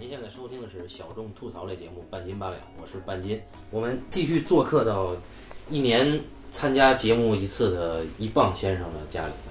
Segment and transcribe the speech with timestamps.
[0.00, 3.40] 您现在收听的是小众吐槽类节目《半斤八两》，我是半斤。
[3.72, 5.12] 我们继续做客到
[5.70, 6.20] 一年
[6.52, 9.50] 参加节目一次的一棒先生的家里啊。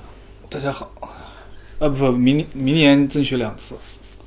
[0.49, 0.89] 大家好，
[1.79, 3.75] 啊不，明明年争取两次。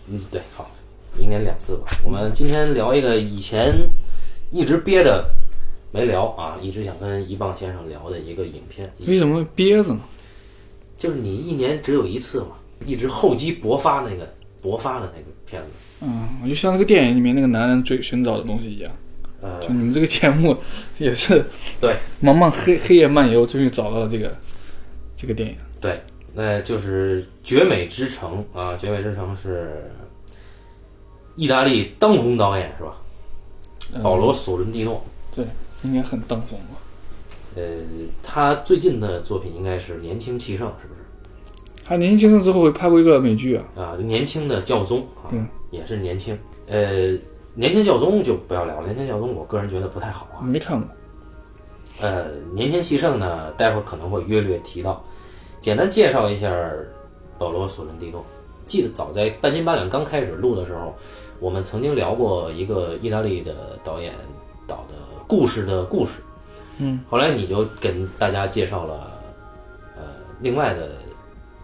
[0.09, 0.71] 嗯，对，好，
[1.17, 1.87] 明年两次吧。
[2.05, 3.75] 我们今天聊一个以前
[4.51, 5.27] 一直憋着
[5.91, 10.01] 没聊啊，一直想跟一棒先生聊的一个影片，为什么憋着呢？
[10.99, 15.69] 就是你一年只有一次嘛，一直厚积薄发那个薄发的那个片子。
[16.03, 18.93] 嗯，我就像那个电影里面那个男人追寻找的东西一样，
[19.41, 20.57] 呃就，你们这个节目
[20.99, 21.45] 也是
[21.81, 24.37] 对茫茫黑黑夜漫游，终于找到了这个
[25.17, 25.57] 这个电影。
[25.81, 26.01] 对，
[26.35, 29.91] 那就是《绝美之城》啊，《绝美之城》是
[31.37, 32.97] 意大利当红导演是吧？
[33.93, 35.05] 嗯保罗·索伦蒂诺。
[35.35, 35.45] 对，
[35.83, 36.77] 应该很当红吧？
[37.57, 37.63] 呃，
[38.23, 41.00] 他最近的作品应该是《年轻气盛》，是不是？
[41.91, 46.39] 他年轻气盛之后拍过一个美剧啊，啊，年轻的教宗啊，嗯也是年轻。
[46.69, 47.19] 呃，
[47.53, 50.39] 年轻教宗就不要聊了，年轻教宗我个人觉得不太好啊。
[50.41, 50.89] 没看过。
[52.01, 55.05] 呃，年轻气盛呢，待会儿可能会约略提到。
[55.61, 56.49] 简单介绍一下
[57.37, 58.25] 保罗·索伦蒂诺。
[58.69, 60.95] 记得早在半斤八两刚开始录的时候，
[61.41, 64.15] 我们曾经聊过一个意大利的导演
[64.65, 64.95] 导的
[65.27, 66.13] 故事的故事。
[66.79, 69.11] 嗯，后来你就跟大家介绍了
[69.97, 70.05] 呃
[70.41, 70.93] 另外的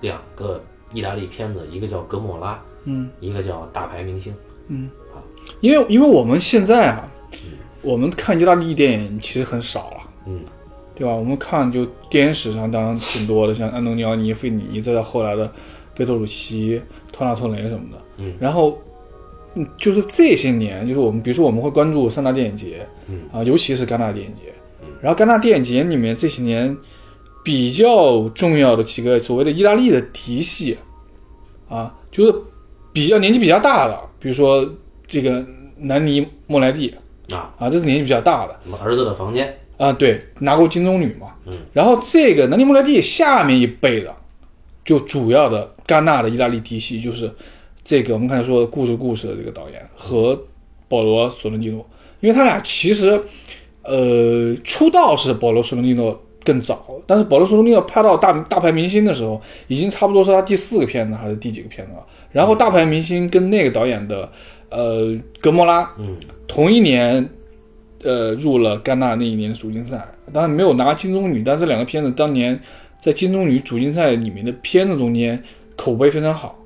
[0.00, 4.32] 两个意大利片子，一个叫《格莫拉》，嗯一个叫《大牌明星》。
[4.68, 4.90] 嗯，
[5.60, 7.08] 因为因为我们现在啊，
[7.82, 9.96] 我们看意大利电影其实很少了。
[10.26, 10.40] 嗯
[10.98, 11.14] 对吧？
[11.14, 15.52] 我们看就电影史上当然挺多的，像安东尼奥尼、费尼，再到后来的
[15.94, 16.80] 贝托鲁奇、
[17.12, 17.98] 托纳托雷什么的。
[18.16, 18.78] 嗯然后，
[19.54, 24.88] 嗯，就是这些年，就是我们比如说我们会关注三大电影节，嗯啊，尤其是戛纳电影节嗯。
[25.02, 26.74] 然后戛纳电影节里面这些年
[27.46, 30.76] 比较重要的几个所谓的意大利的嫡系，
[31.68, 32.34] 啊，就是
[32.92, 34.68] 比较年纪比较大的，比如说
[35.06, 35.46] 这个
[35.76, 36.92] 南尼莫莱蒂
[37.30, 38.56] 啊，啊，这是年纪比较大的。
[38.64, 39.56] 什么儿子的房间？
[39.76, 41.28] 啊，对，拿过金棕榈嘛。
[41.46, 41.52] 嗯。
[41.72, 44.12] 然后这个南尼莫莱蒂下面一辈的，
[44.84, 47.32] 就主要的戛纳的意大利嫡系，就是
[47.84, 50.36] 这个我们刚才说的故事故事的这个导演和
[50.88, 53.22] 保罗·索伦蒂诺，因为他俩其实，
[53.84, 62.06] 呃，出道是保罗·索伦蒂诺更早，但是保罗·索伦蒂诺拍到大大牌明星的时候，已经差不多是他第四个片子还是第几个片子了。
[62.30, 64.30] 然后大牌明星跟那个导演的，
[64.70, 67.28] 呃，格莫拉，嗯同一年，
[68.04, 72.58] 呃，入了戛纳那一年的主竞赛，当然没有拿金棕榈，但是两个片子当年
[73.00, 75.42] 在金棕榈主竞赛里面的片子中间
[75.74, 76.56] 口碑非常好，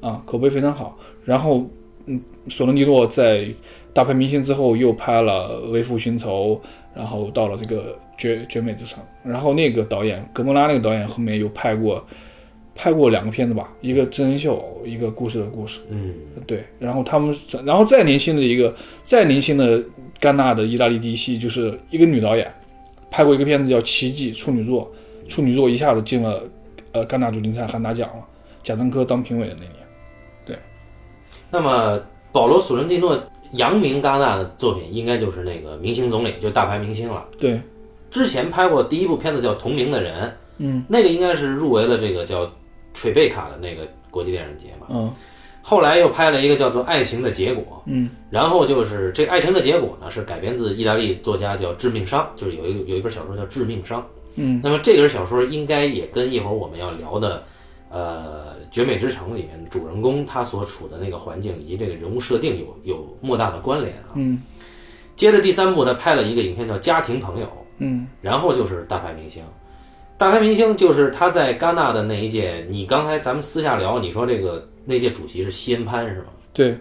[0.00, 0.96] 啊，口碑非常好。
[1.24, 1.66] 然后，
[2.06, 3.46] 嗯，索伦蒂诺在
[3.92, 6.60] 大牌明星之后又拍了《为父寻仇》，
[6.94, 12.04] 然后到了这个《绝绝美之城》，然后那个导演格莫拉那个导演后面又拍过
[12.74, 15.80] 拍过两个片子吧，一个真人秀，一个故事的故事。
[15.88, 16.14] 嗯
[16.46, 19.82] 对，然后他们，然后再年轻的一个，再年轻的
[20.20, 22.52] 戛纳的意大利第一系，就是一个女导演，
[23.10, 24.90] 拍过一个片子叫《奇迹处女座》，
[25.28, 26.42] 处女座一下子进了
[26.92, 28.24] 呃戛纳主竞赛，还拿奖了，
[28.62, 29.72] 贾樟柯当评委的那年。
[30.46, 30.56] 对
[31.50, 33.20] 那么，保罗·索伦蒂诺
[33.52, 37.26] 扬名戛纳的作品，应该就是那个《明星总理》，就大牌明星了。
[37.40, 37.60] 对，
[38.10, 40.26] 之前拍过第一部片子叫《同名的人》，
[40.58, 42.50] 嗯那个应该是入围了这个叫
[42.94, 44.86] 垂贝卡的那个国际电影节嘛。
[44.90, 45.12] 嗯
[45.60, 54.00] 后来又拍了一个叫做《爱情的结果》，嗯然后就是这《爱情的结果》呢，是改编自意大利作家叫致命伤，就是有一个有一本小说叫《致命伤》。
[54.36, 57.42] 嗯那么这本小说应该也跟一会儿我们要聊的，
[57.90, 64.14] 呃，《绝美之城》里面主人公他所处的那个环境以及这个人物设定有有莫大的关联啊。
[64.14, 64.40] 嗯
[65.16, 67.46] 接着第三部，他拍了一个影片叫《家庭朋友》，
[67.78, 69.42] 嗯然后就是大牌明星。
[70.16, 76.26] 大牌明星就是他在戛纳的那一届，你刚才咱们私下聊，你说这个那届主席是西恩潘是吗？
[76.52, 76.76] 对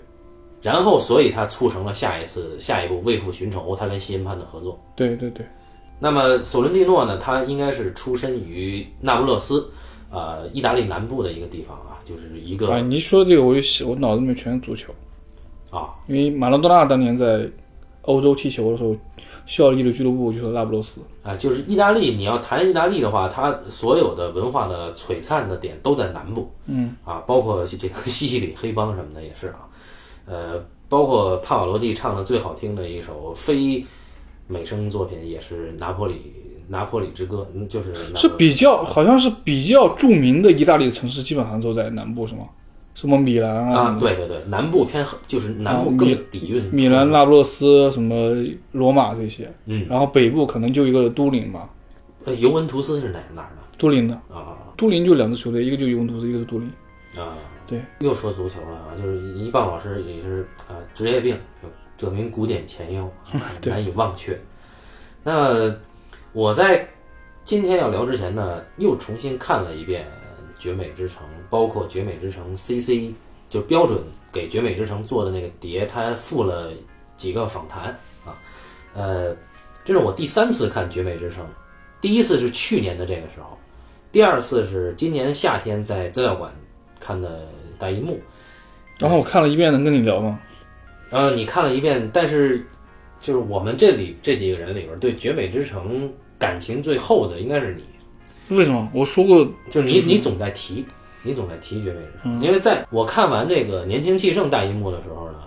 [0.60, 4.78] 然后，所以他促成了下一次下一步《为父寻仇》，他跟西恩潘的合作。
[4.96, 5.46] 对对对，
[6.00, 9.70] 那么索伦蒂诺呢，他应该是出身于那不勒斯，
[10.10, 14.92] 呃，意大利南部的一个地方啊，就是一个啊，你一说这个我就想我脑子里面全是足球，
[15.70, 17.48] 啊，因为马拉多纳当年在
[18.02, 18.96] 欧洲踢球的时候，
[19.48, 21.02] 效力的俱乐部就是那不勒斯。
[21.24, 22.16] 啊，就是意大利。
[22.16, 29.66] 你要谈意大利的话，它所有的文化的璀璨的点都在南部嗯啊，包括这个 西西里黑帮什么的也是啊，
[30.28, 33.84] 呃，包括帕瓦罗蒂唱的最好听的一首非
[34.48, 36.22] 美声作品也是拿破里
[36.68, 42.44] 拿破里之歌，嗯，就是是比较好像是比较著名的意大利城市，基本上都在南部，是吗？
[42.98, 48.34] 什么米兰啊，对对对，南部偏，就是南部啊更底蕴，米兰、那不勒斯、什么
[48.72, 51.70] 罗马这些，嗯，然后北部可能就一个都灵吧，
[52.26, 54.58] 呃，尤文图斯是哪哪儿的都灵的，啊。
[54.76, 56.72] 都灵就两支球队，一个就尤文图斯，一个是都灵。
[57.16, 57.38] 啊？
[57.68, 61.38] 对，又说足球了啊，就是一棒老师也是啊、职业病，
[61.98, 63.08] 这名古典前忧，
[63.62, 63.72] 对。
[63.72, 64.36] 难以忘却。
[65.24, 65.72] 那
[66.34, 66.84] 我在
[67.46, 70.04] 今天要聊之前呢，又重新看了一遍
[70.60, 71.18] 《绝美之城》，
[71.50, 73.14] 包括《绝美之城》CC
[73.50, 74.00] 就标准
[74.32, 76.72] 给《绝美之城》做的那个碟，它附了
[77.18, 77.86] 几个访谈
[78.26, 78.38] 啊，
[78.94, 79.36] 呃，
[79.86, 81.44] 这是我第三次看《绝美之城》，
[82.02, 83.58] 第一次是去年的这个时候，
[84.12, 86.52] 第二次是今年夏天在资料馆
[87.00, 87.48] 看的
[87.80, 88.20] 大银幕。
[88.98, 90.40] 然后我看了一遍，能跟你聊吗？
[91.12, 92.66] 呃，你看了一遍，但是
[93.22, 97.84] 就是我们这里这几个人里边，对《绝美之城》感情最厚的应该是你，
[98.50, 98.90] 为什么？
[98.94, 100.86] 我说过，就是你，你总在提，
[101.24, 105.40] 你总在提《绝美之城》，因为在我看完这个《年轻气盛》大银幕的时候呢，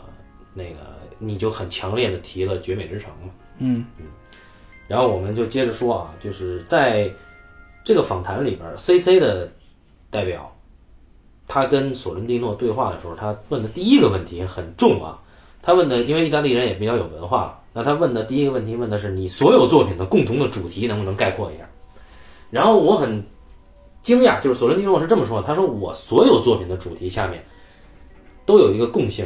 [0.53, 0.77] 那个
[1.19, 3.33] 你就很强烈的提了《绝美之城》嘛。
[3.59, 3.87] 嗯
[4.87, 7.09] 然后我们就接着说啊，就是在
[7.85, 9.49] 这个访谈里边，CC 的
[10.11, 10.53] 代表，
[11.47, 15.19] 他跟索伦蒂诺对话的时候，他问的第一个问题很重啊。
[15.63, 21.65] 他问的，因为意大利人也比较有文化，那他问的第一个问题问的是你所有作品的共同的主题能不能概括一下？
[22.51, 23.23] 然后我很
[24.03, 27.43] 惊讶，就是索伦蒂诺是这么说的，他说我所有作品的主题下面
[28.45, 29.25] 都有一个共性，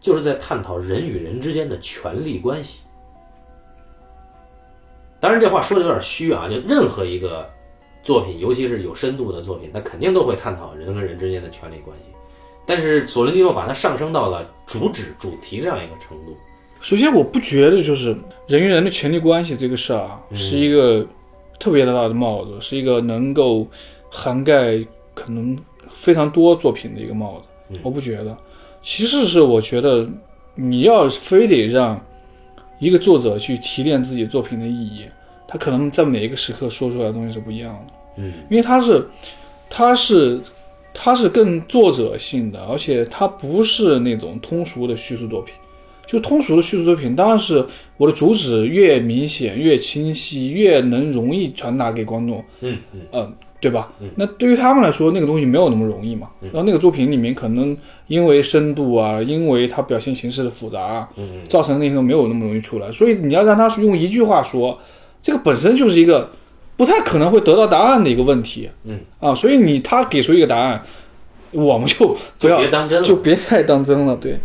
[0.00, 2.80] 就是在探讨人与人之间的权力关系。
[5.18, 7.48] 当然，这话说的有点虚啊，就任何一个
[8.02, 12.12] 作品，尤其是有深度的作品，它肯定都会探讨人跟人之间的权力关系。
[12.66, 16.36] 但是索伦蒂诺把它上升到了主旨、主题这样一个程度。
[16.80, 18.14] 首先我不觉得就是
[18.46, 21.06] 人与人的权利关系这个事儿啊，是一个
[21.58, 23.66] 特别的大的帽子，是一个能够
[24.10, 24.78] 涵盖
[25.14, 25.56] 可能
[25.88, 27.78] 非常多作品的一个帽子。
[27.82, 28.36] 我不觉得，
[28.82, 30.08] 其实是我觉得
[30.54, 32.00] 你要非得让
[32.78, 35.04] 一个作者去提炼自己作品的意义，
[35.48, 37.92] 他可能在每一个时刻说出来的东西是不一样的。
[38.18, 39.06] 嗯，因为他是，
[39.68, 40.40] 他是，
[40.94, 45.54] 他是更作者性的，而且他不是那种通俗的叙述作品。
[46.06, 47.64] 就通俗的叙述作品，当然是
[47.96, 53.90] 我的主旨越明显、越清晰、越能容易传达给观众，嗯嗯嗯，对吧？
[54.14, 56.28] 那对于他们来说，那个东西没有那么容易嘛。
[56.40, 57.76] 然后那个作品里面可能
[58.06, 61.08] 因为深度啊，因为它表现形式的复杂
[61.48, 62.92] 造成那些都没有那么容易出来。
[62.92, 64.78] 所以你要让他用一句话说，
[65.20, 66.30] 这个本身就是一个
[66.76, 68.70] 不太可能会得到答案的一个问题。
[68.84, 70.80] 嗯啊，所以你他给出一个答案，
[71.50, 73.04] 我们就不就要别当真了。
[73.04, 74.38] 就别太当真了，对。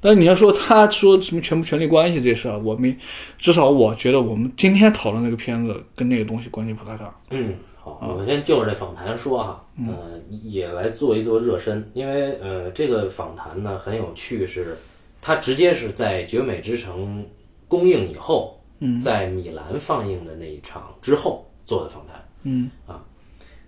[0.00, 2.96] 但你要说他说什么权不权利关系这事儿，我没，
[3.38, 7.14] 至少我觉得我们今天讨论那个片子跟那个东西关系不太大。
[7.30, 14.76] 嗯，好，我们先就着这访谈说哈，呃，也来做一做热身，因为呃，这个访谈呢很有趣，是
[15.20, 17.22] 它直接是在《绝美之城》
[17.68, 22.70] 公映以后，嗯，在米兰放映的那一场之后做的访谈，嗯。
[22.86, 23.04] 啊，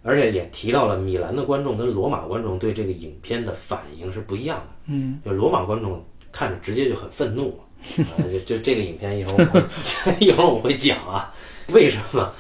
[0.03, 7.61] 而且也提到了米兰的观众跟罗马观众对这个影片的反应是不一样的，嗯，就罗马观众看着直接就很愤怒，
[7.99, 9.61] 啊， 就就这个影片一会儿我
[10.11, 11.33] 会一会儿我会讲啊，
[11.69, 12.33] 为什么？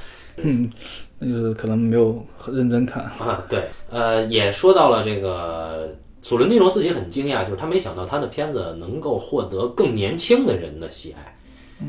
[1.19, 3.05] 那就是可能没有很认真看。
[3.05, 11.37] 啊，对，呃，也说到了这个索伦蒂诺自己很惊讶，就是他没想到他的片子能够获得更年轻的人的喜爱，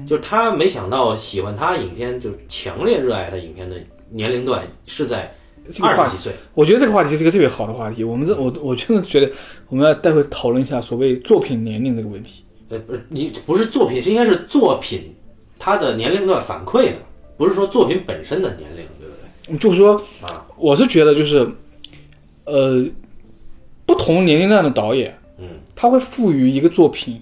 [0.06, 3.78] 就是他没想到喜欢他影片，就是强烈热爱他影片的
[4.10, 5.34] 年龄段是在
[5.72, 6.34] 这个话二十几岁。
[6.54, 8.04] 我觉得这个话题是一个特别好的话题。
[8.04, 9.32] 我们这我我真的觉得
[9.70, 12.44] 我们要待会讨论一下所谓作品年龄这个问题。
[12.70, 15.14] 呃，不是，你不是作品，是应该是作品
[15.60, 16.98] 它的年龄段反馈的，
[17.38, 19.14] 不是说作品本身的年龄，对不
[19.52, 19.58] 对？
[19.58, 21.48] 就是说，啊，我是觉得就是，
[22.46, 22.86] 呃，
[23.86, 27.22] 不同年龄段的导演，嗯，他会赋予一个作品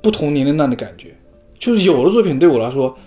[0.00, 1.14] 不同年龄段的感觉。
[1.58, 2.98] 就是有的作品对我来说，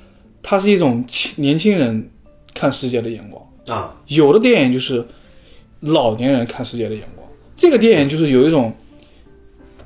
[0.41, 2.09] 它是一种青年轻人
[2.53, 5.05] 看世界的眼光；啊，有的电影就是
[5.79, 7.27] 老年人看世界的眼光。
[7.55, 8.73] 这个电影就是有一种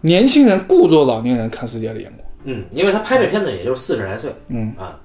[0.02, 2.30] 年轻人故作老年人看世界的眼光。
[2.46, 5.00] 嗯，因为他拍这片子也就是四十来岁，嗯啊，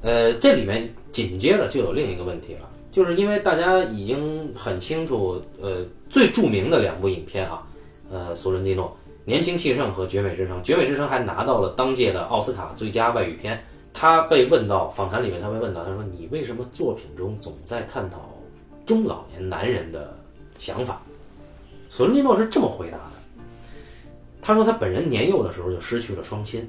[0.00, 7.62] 呃，这里面紧接着就有另一个问题了，就是因为大家已经很清楚，呃，最著名的两部影片啊，
[8.10, 8.86] 呃，索伦蒂诺
[9.24, 13.62] 《年轻气盛》和《绝美之城》，《绝美之城》还拿到了当届的奥斯卡最佳外语片。
[13.92, 18.30] 他被问到访谈里面，他被问到，他说：“你为什么作品中总在探讨
[18.86, 20.16] 中老年男人的
[20.58, 21.00] 想法？”
[21.90, 23.12] 索伦蒂诺是这么回答的。
[24.40, 26.68] 他说他本人年幼的时候就失去了双亲，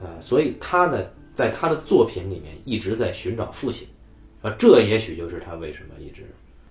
[0.00, 3.86] 呃，所以他呢，在他的作品里面一直在寻找父亲，
[4.40, 6.22] 啊，这也许就是他为什么一直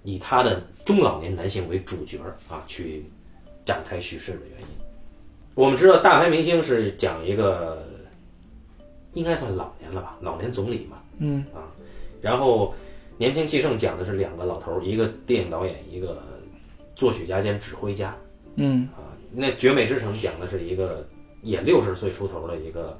[0.03, 2.18] 以他的中老年男性为主角
[2.50, 3.06] 啊去
[3.63, 4.68] 展开叙事的原因。
[5.56, 7.86] 我们知道大牌明星是讲一个
[9.19, 11.67] 应该算老年了吧，老年总理嘛，嗯啊，
[12.21, 12.73] 然后
[13.17, 16.23] 年轻气盛讲的是两个老头儿，一个电影导演，一个
[16.95, 18.15] 作曲家兼指挥家。
[18.55, 18.88] 嗯
[19.29, 21.05] 那《绝美之城》讲的是一个
[21.41, 22.97] 也六十岁出头的一个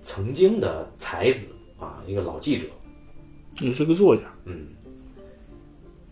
[0.00, 2.68] 曾经的才子啊，一个老记者，
[3.60, 4.22] 也是个作家。
[4.44, 4.68] 嗯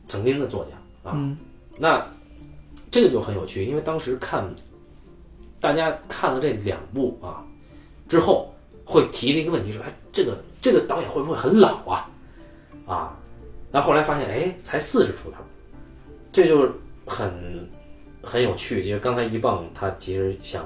[0.05, 1.15] 曾经的作家啊。
[1.15, 1.39] 嗯
[1.79, 2.05] 那
[2.91, 4.45] 这个就很有趣，因为当时看
[5.61, 7.47] 大家看了这两部啊
[8.09, 8.53] 之后，
[8.87, 12.09] 会提这个问题说：“哎，这个这个导演会不会很老啊？”
[12.87, 13.19] 啊，
[13.73, 15.39] 那后来发现，哎，才四十出头，
[16.33, 16.71] 这就是
[17.05, 17.69] 很
[18.23, 18.85] 很有趣。
[18.85, 20.65] 因为刚才一棒他其实想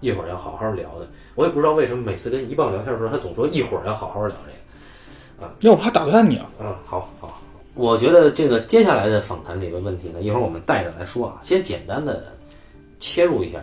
[0.00, 5.54] 一会儿要好好聊的，我也不知道为什么每次跟一棒聊天的时候，他总说一会儿要好好聊这个啊。
[5.60, 6.50] 因为我怕打断你啊。
[6.60, 7.40] 嗯，好好。
[7.76, 11.40] 我觉得这个接下来的访谈里的问题呢，一会儿我们带着来说啊。
[11.42, 12.24] 先简单的
[12.98, 13.60] 切入一下，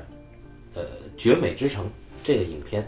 [0.75, 0.83] 呃，
[1.17, 1.85] 《绝美之城》
[2.23, 2.85] 这个影片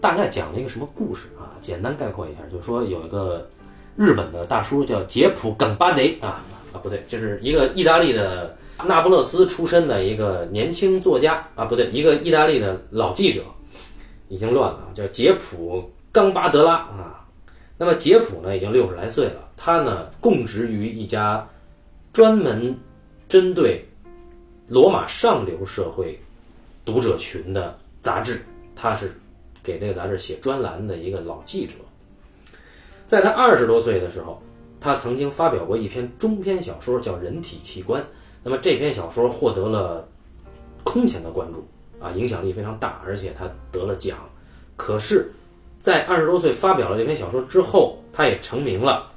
[0.00, 1.54] 大概讲了一个什么故事啊？
[1.60, 3.48] 简单概括一下，就是说有一个
[3.96, 13.42] 日本的大叔叫杰普·冈巴雷啊啊，不对，就是一个意大利的那不勒斯出身的一个年轻作家啊，不对，一个意大利的老记者，
[14.28, 15.80] 已经乱了，叫杰普·
[16.12, 17.26] 冈巴德拉啊。
[17.76, 21.46] 那么杰普呢，已经六十来岁了，他呢供职于一家
[22.12, 22.76] 专门
[23.28, 23.84] 针对
[24.66, 26.18] 罗马上流社会
[26.84, 29.12] 读者群的杂志，他是
[29.68, 31.74] 给这个杂志写专栏的一个老记者。
[33.06, 34.40] 在他二十多岁的时候，
[34.80, 38.02] 他曾经发表过一篇中篇小说，叫《人体器官》。
[38.42, 40.08] 那么这篇小说获得了
[40.84, 41.62] 空前的关注
[42.00, 44.18] 啊，影响力非常大，而且他得了奖。
[44.76, 45.30] 可是，
[45.80, 49.10] 在二十多岁发表了这篇小说之后，他也成名了，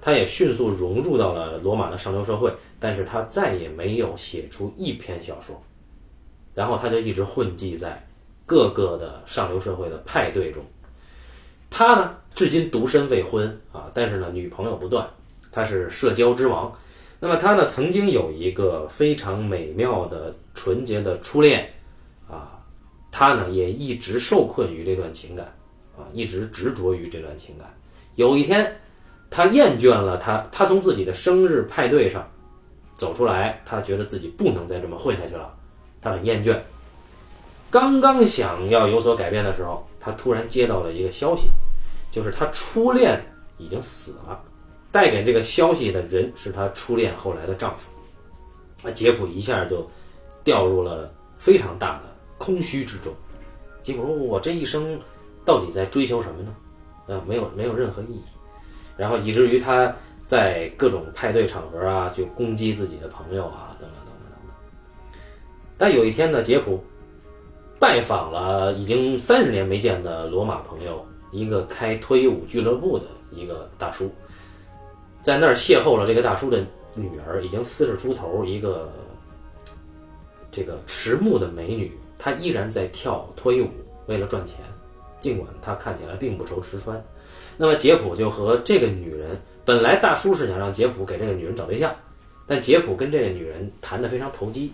[0.00, 2.50] 他也迅速融入到了罗马的上流社会，
[2.80, 5.60] 但是他再也没有写出一篇小说，
[6.54, 8.02] 然后他就一直混迹在
[8.48, 10.64] 各个的上流社会的派对中。
[11.68, 15.06] 他呢，至今独身未婚啊，但是呢，女朋友不断，
[15.52, 16.72] 他是社交之王。
[17.20, 21.68] 那么他呢，曾经有一个非常美妙的、纯洁的初恋
[22.26, 22.58] 啊，
[23.12, 25.46] 他呢也一直受困于这段情感。
[25.98, 27.66] 啊，一直执着于这段情感。
[28.14, 28.72] 有一天，
[29.30, 32.24] 他厌倦了他，他从自己的生日派对上
[32.96, 35.52] 走出来，他觉得自己不能再这么混下去了，
[36.00, 36.56] 他很厌倦。
[37.70, 41.48] 刚刚想要有所改变的时候，他突然接到了一个消息，
[42.10, 43.20] 就是他初恋
[43.58, 44.40] 已经死了。
[44.90, 47.90] 带给这个消息的人是他初恋后来的丈夫。
[48.86, 49.88] 啊，杰普一下就
[50.42, 52.02] 掉入了非常大的
[52.38, 53.12] 空虚之中。
[53.82, 54.98] 结果说，我这一生。
[55.44, 56.54] 到底在追求什么呢？
[57.06, 58.22] 呃，没有没有任何意义，
[58.98, 59.90] 然后以至于他
[60.26, 65.18] 在各种派对场合啊，就攻击自己的朋友啊，等等等等等等。
[65.78, 66.84] 但有一天呢，杰普
[67.78, 74.10] 拜访了已经三十年没见的罗马朋友，一个开脱衣舞俱乐部的一个大叔，
[75.22, 78.92] 在那儿邂逅了这个大叔的女儿，已经四十出头，一个
[80.50, 83.68] 这个迟暮的美女，她依然在跳脱衣舞，
[84.06, 84.56] 为了赚钱。
[85.20, 87.04] 尽管他看起来并不愁吃穿，
[87.56, 91.92] 那么杰普就和这个女人，本来大叔是想让杰普给这个女人找对象，
[92.46, 94.72] 但杰普跟这个女人谈得非常投机，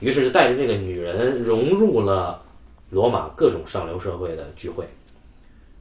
[0.00, 2.42] 于是就带着这个女人融入了
[2.90, 4.86] 罗马各种上流社会的聚会，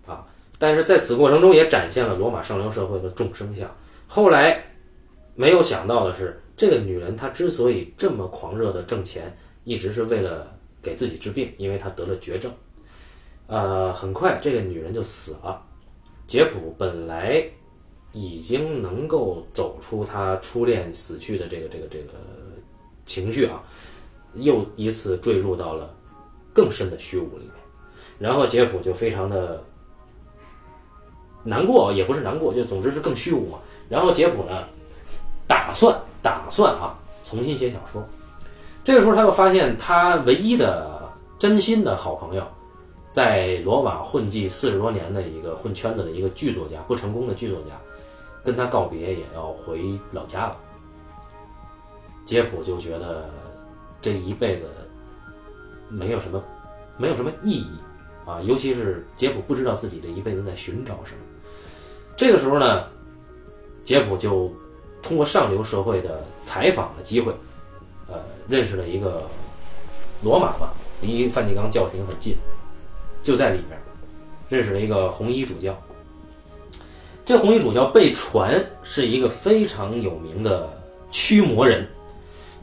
[0.05, 0.25] 啊，
[0.57, 3.69] 但是在此过程中也展现了罗马上流社会的众生相。
[4.07, 4.63] 后来
[5.35, 12.51] 没有想到的是，这个女人她之所以这么狂热的挣钱，一直是为了给自己治病，因为她得了绝症。
[13.47, 15.61] 呃，很快这个女人就死了。
[16.27, 17.43] 杰普本来
[18.11, 22.13] 已经能够走出他初恋死去的这个这个这个
[23.05, 23.61] 情绪啊，
[24.35, 25.93] 又一次坠入到了
[26.53, 27.53] 更深的虚无里面。
[28.17, 29.61] 然后杰普就非常的
[31.43, 33.57] 难过，也不是难过，就总之是更虚无嘛。
[33.89, 34.63] 然后杰普呢，
[35.47, 38.03] 打算打算啊，重新写小说。
[38.83, 41.01] 这个时候他又发现他唯一的
[41.37, 42.45] 真心的好朋友。
[43.11, 47.67] 在罗马混迹四十多年的一个混圈子的一个剧作家，不成功的剧作家，
[48.43, 50.57] 跟他告别，也要回老家了。
[52.25, 53.29] 杰普就觉得
[54.05, 54.65] 这一辈子
[55.89, 56.39] 没有什么，
[56.95, 57.71] 没有什么意义
[58.23, 61.21] 啊，尤其是杰普不知道自己这一辈子在寻找什么。
[62.15, 62.85] 这个时候呢，
[63.83, 64.53] 杰普就
[65.01, 67.33] 通过上流社会的采访的机会，
[68.07, 69.23] 呃，认识了一个
[70.21, 70.71] 罗马吧，
[71.01, 72.35] 离梵蒂冈教廷很近。
[73.23, 73.75] 就在里面，
[74.49, 75.75] 认识了一个红衣主教。
[77.25, 80.71] 这红衣主教被传是一个非常有名的
[81.09, 81.87] 驱魔人。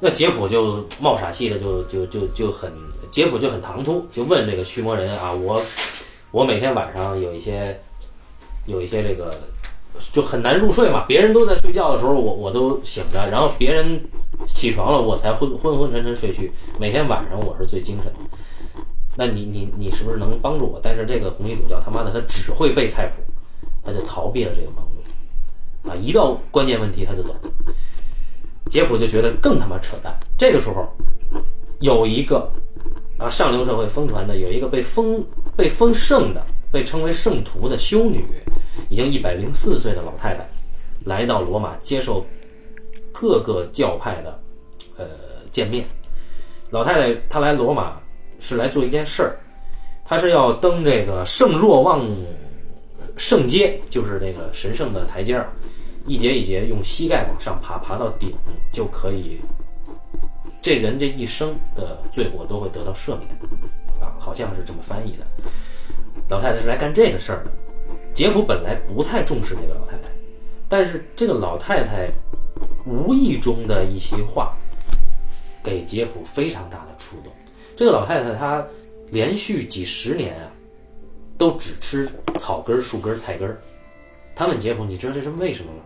[0.04, 2.72] 那杰普就冒傻气的，就就就就很
[3.12, 5.62] 杰普就很唐突，就问这个驱魔人啊，我
[6.32, 7.80] 我每天晚上有一些
[8.66, 9.32] 有一些这个
[10.12, 11.04] 就很难入睡嘛。
[11.06, 13.96] 别人都在睡觉的时候，我我都醒着，然后别人
[14.48, 16.50] 起床了，我才昏昏昏沉沉睡去。
[16.80, 18.18] 每天晚上我是最精神的。
[19.14, 20.80] 那你你你是不是能帮助我？
[20.82, 23.22] 但是这个红衣主教他妈的他只会背菜谱，
[23.84, 25.94] 他就逃避了这个帮助啊！
[25.94, 27.32] 一到关键问题他就走。
[28.72, 30.18] 杰普就觉得更他妈扯淡。
[30.38, 30.88] 这个时候
[31.80, 32.50] 有一个
[33.18, 35.22] 啊上流社会疯传的有一个被封
[35.54, 38.24] 被封圣的被称为圣徒的修女，
[38.88, 40.48] 已经一百零四岁的老太太，
[41.04, 42.24] 来到罗马接受
[43.12, 44.40] 各个教派的
[44.96, 45.04] 呃
[45.50, 45.84] 见面。
[46.70, 48.00] 老太太她来罗马。
[48.44, 49.38] 是来做一件事儿，
[50.04, 52.04] 她是要登这个圣若望
[53.16, 55.48] 圣阶，就是那个神圣的台阶儿，
[56.06, 58.32] 一节一节用膝盖往上爬，爬到顶
[58.72, 59.38] 就可以，
[60.60, 63.28] 这人这一生的罪过都会得到赦免，
[64.00, 65.26] 啊，好像是这么翻译的。
[66.28, 67.52] 老太太是来干这个事儿的。
[68.14, 70.08] 杰普本来不太重视这个老太太，
[70.68, 72.10] 但是这个老太太
[72.84, 74.54] 无意中的一席话，
[75.62, 77.32] 给杰普非常大的触动。
[77.76, 78.64] 这个老太太她
[79.10, 80.50] 连续几十年啊，
[81.38, 83.60] 都只吃草根、树根、菜根儿。
[84.34, 85.80] 他问杰普：“你知道这是为什么吗？”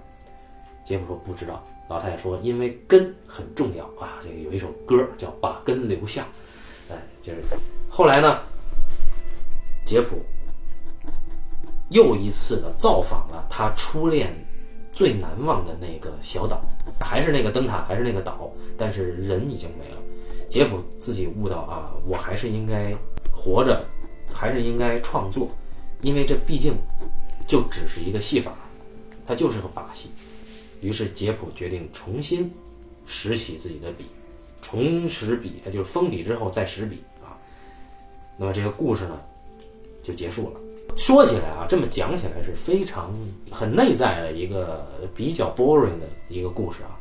[0.86, 6.22] 杰普说：“不知道。”老太太说：“因为根很重要啊。”这个有一首歌叫《把根留下》。
[6.92, 7.42] 哎，就是
[7.88, 8.40] 后来呢，
[9.84, 10.16] 杰普
[11.90, 14.32] 又一次的造访了他初恋
[14.92, 16.64] 最难忘的那个小岛，
[17.00, 19.96] 还是那个灯塔，还是那个岛，但是人已经没了。
[20.48, 22.96] 杰普自己悟到啊，我还是应该
[23.32, 23.84] 活着，
[24.32, 25.48] 还是应该创作，
[26.02, 26.76] 因为这毕竟
[27.48, 28.52] 就只是一个戏法，
[29.26, 30.08] 它就是个把戏。
[30.80, 32.50] 于是杰普决定重新
[33.06, 34.04] 拾起自己的笔，
[34.62, 37.37] 重拾笔，就是封笔之后再拾笔啊。
[38.37, 39.21] 那么这个故事呢
[40.02, 40.61] 就结束了。
[40.97, 43.12] 说起来啊，这么讲起来是非常
[43.50, 47.00] 很内在的一个比较 boring 的一个故事啊，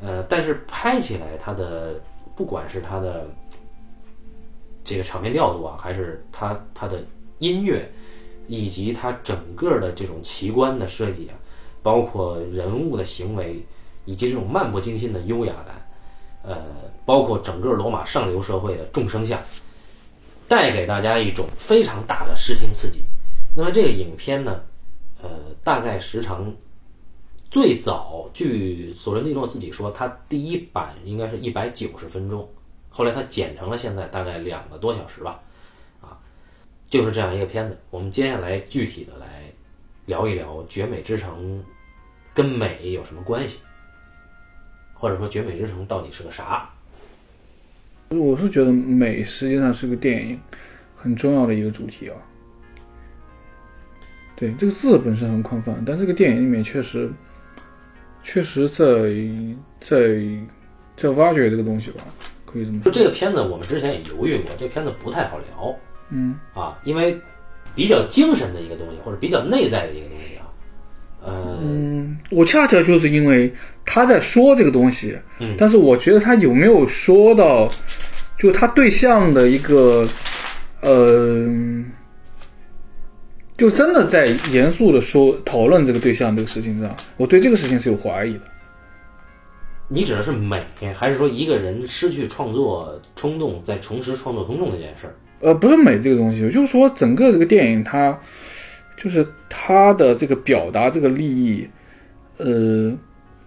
[0.00, 2.00] 呃，但是拍起来它的。
[2.36, 3.28] 不管是他的
[4.84, 7.00] 这个场面调度啊，还是他他的
[7.38, 7.88] 音乐，
[8.48, 11.38] 以及他整个的这种奇观的设计啊，
[11.84, 13.62] 包括人物的行为，
[14.06, 15.86] 以及这种漫不经心的优雅感，
[16.42, 16.64] 呃，
[17.04, 19.38] 包括整个罗马上流社会的众生相，
[20.48, 23.00] 带给大家一种非常大的视听刺激。
[23.54, 24.62] 那么这个影片呢，
[25.22, 25.30] 呃，
[25.62, 26.52] 大概时长。
[27.50, 32.48] 最早，据索伦蒂诺自己说，他第一版应该是一百九十分钟，
[32.88, 35.40] 后来他剪成了现在大概两个多小时吧，
[36.00, 36.18] 啊，
[36.90, 37.78] 就是这样一个片子。
[37.90, 39.44] 我们接下来具体的来
[40.04, 41.62] 聊一聊《绝美之城》
[42.34, 43.58] 跟美有什么关系，
[44.92, 46.68] 或者说《绝美之城》到底是个啥？
[48.10, 50.38] 我是觉得美实际上是个电影
[50.94, 52.16] 很重要的一个主题啊。
[54.36, 57.10] 对，这个字本身很宽泛，但这个电影里面确实。
[58.26, 58.86] 确实在
[59.82, 60.18] 在
[60.96, 62.02] 在挖掘这个东西吧，
[62.46, 62.90] 可以这么说。
[62.90, 65.78] 就这个片子，我们之前也犹豫过，这片子不太好聊。
[66.08, 67.20] 嗯啊，因为
[67.74, 70.33] 比较精神的一个东西，或者比较内在的一个东西啊。
[71.26, 73.52] 嗯，我恰恰就是因为
[73.84, 77.70] 他在说这个东西，嗯，但是我觉得他有没有说到，
[78.38, 80.06] 就他对象的一个，
[80.80, 81.48] 呃。
[83.56, 88.40] 就真的在严肃的说讨论这个对象这个事情上，我对这个事情是有怀疑的。
[89.86, 90.60] 你指的是美，
[90.92, 95.14] 还是说一个人失去创作冲动，再重拾创作冲动这件事儿？
[95.38, 98.18] 呃，不是美这个东西，就是说整个这个电影它，
[98.96, 101.68] 就是他的这个表达这个利益，
[102.38, 102.92] 呃，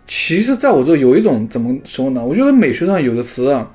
[0.07, 2.25] 其实在我这有一种怎么说呢？
[2.25, 3.71] 我觉得美学上有的词啊，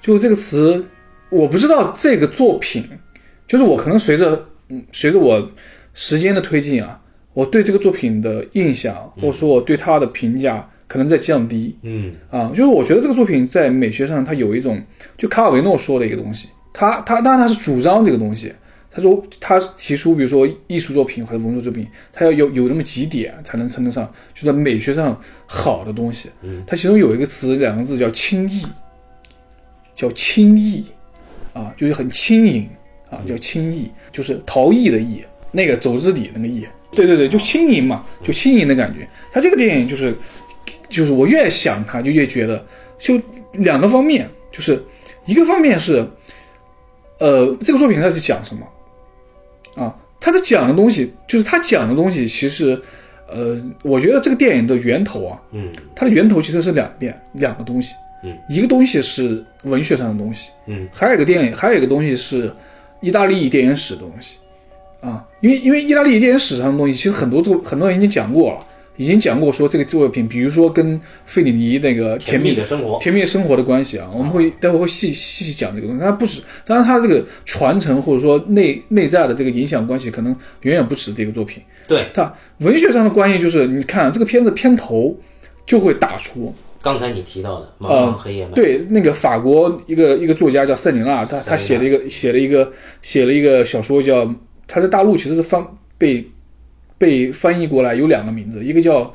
[0.00, 0.84] 就这个词，
[1.30, 2.88] 我不知道这个作品，
[3.46, 4.46] 就是我可能随着。
[4.90, 5.50] 随着我
[5.92, 6.98] 时间的推进啊，
[7.34, 11.76] 我对这个作品的印象，或者说我对他的评价，可能在降低。
[11.82, 14.82] 嗯啊，就是我觉得这个作品在美学上，它有一种，
[15.18, 18.50] 就卡尔维诺说的一个东西，他他当然他是主张这个东西，
[18.94, 26.30] 他说他提出，比如说艺术作品或者文学作品，他要有有那么几点才能称得上就在美学上好的东西。
[26.42, 28.62] 嗯，他其中有一个词，两个字叫轻易，
[29.94, 30.84] 叫轻易，
[31.52, 32.68] 啊，就是很轻盈。
[33.12, 36.66] 啊，叫轻易，就是逃逸的逸，那个走之底那个逸。
[36.92, 39.06] 对对对，就轻盈嘛，就轻盈的感觉。
[39.30, 40.16] 他这个电影就是，
[40.88, 42.64] 就是我越想他就越觉得，
[42.98, 43.20] 就
[43.52, 44.82] 两个方面，就是
[45.26, 46.08] 一个方面是，
[47.18, 48.66] 呃，这个作品它是讲什么？
[50.22, 52.80] 啊，他在讲的东西，就是他讲的东西，其实，
[53.28, 62.50] 呃，我觉得这个电影的源头啊，嗯，它的源头其实是两遍两个东西，嗯，一个东西是文学上的东西，嗯，还有一个电影，还有一个东西是。
[63.04, 64.36] 意大利电影史的东西，
[65.00, 68.64] 啊，因为因为意大利电影史上的东西，其实很多都很多人已经讲过了，
[69.02, 76.02] 已经讲过说这个作品，比如说跟费里尼那个甜蜜蜜的生活，甜蜜的生活的关系啊，我们会待会会细细细讲这个东西。
[76.02, 81.60] 它不止，当然它这个传承或者说内内在的这个影响关系，可能远远不止这个作品。
[81.88, 85.18] 对，它文学上的关系就是，你看这个片子片头
[85.66, 94.32] 就会打出，刚才你提到的《茫呃茫黑夜漫》，对，那个法国一个一个作家叫塞里纳，他他写了一个写了一个写了一个小说叫，
[94.68, 95.60] 他在大陆其实是翻
[95.98, 96.24] 被
[97.02, 99.12] 被翻译过来有两个名字，一个叫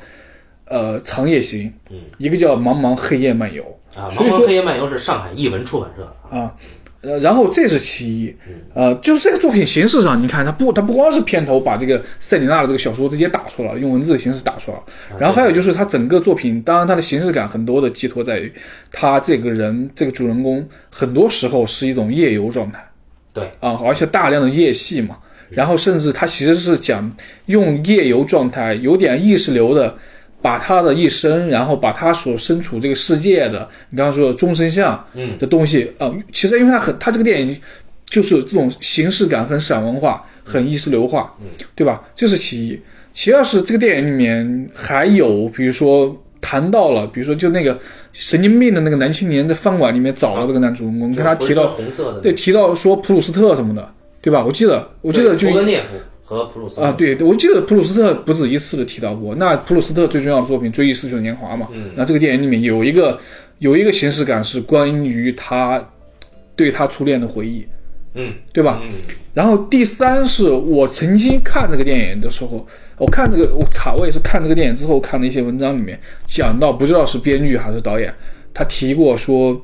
[0.66, 3.64] 呃长夜行，嗯，一个叫茫茫黑夜漫游。
[3.96, 6.54] 啊，《所以说茫茫黑夜漫游》是上海译文出版社，啊，
[7.00, 8.36] 呃，然后这是其一，
[8.74, 14.76] 呃，就是这个作品形式上，你看它不，它不光是片头把这个塞里纳的这个小说直接打出来了，用文字的形式打出来。
[14.76, 14.84] 了，
[15.18, 18.52] 然后还有就是它整个作品，当然它的形式感很多的寄托在于
[18.92, 22.84] 他这个人这个主人公很多时候是一种夜游状态。
[23.32, 25.16] 对，啊，而且大量的夜戏嘛，
[25.50, 27.10] 然后甚至他其实是讲
[27.46, 29.94] 用夜游状态，有点意识流的。
[30.40, 37.60] 把他的一生，然后把他所身处这个世界的，你刚刚说的终身像，嗯，的东西啊、呃其实因为他很，他这个电影
[38.06, 41.36] 就是这种形式感很散文化，很意识流化，
[41.74, 42.00] 对吧？
[42.14, 42.80] 这是其一。
[43.12, 47.76] 其二是这个电影里面还有，比如说谈到了，比如说就那个
[48.12, 54.44] 神经病的那个男青年在饭馆里面找了这个男主人公，跟他提到，红色的，对，提到说普鲁斯特什么的，对吧？
[54.44, 55.88] 我记得，我记得就对勃格涅夫
[56.24, 59.34] 和普鲁斯特啊，对，我记得普鲁斯特不止一次的提到过。
[59.34, 63.18] 那普鲁斯特最重要的作品《追忆似水年华》嘛，嗯那这个电影里面有一个
[63.58, 65.82] 有一个形式感是关于他
[66.54, 67.66] 对他初恋的回忆，
[68.14, 68.80] 嗯，对吧？
[68.82, 68.90] 嗯，
[69.32, 72.66] 然后第三是我曾经看这个电影的时候，
[72.98, 78.12] 我看这个我查，我也是看这个电影之后看的一些文章里面讲到，不知道是编剧还是导演，
[78.52, 79.58] 他提过说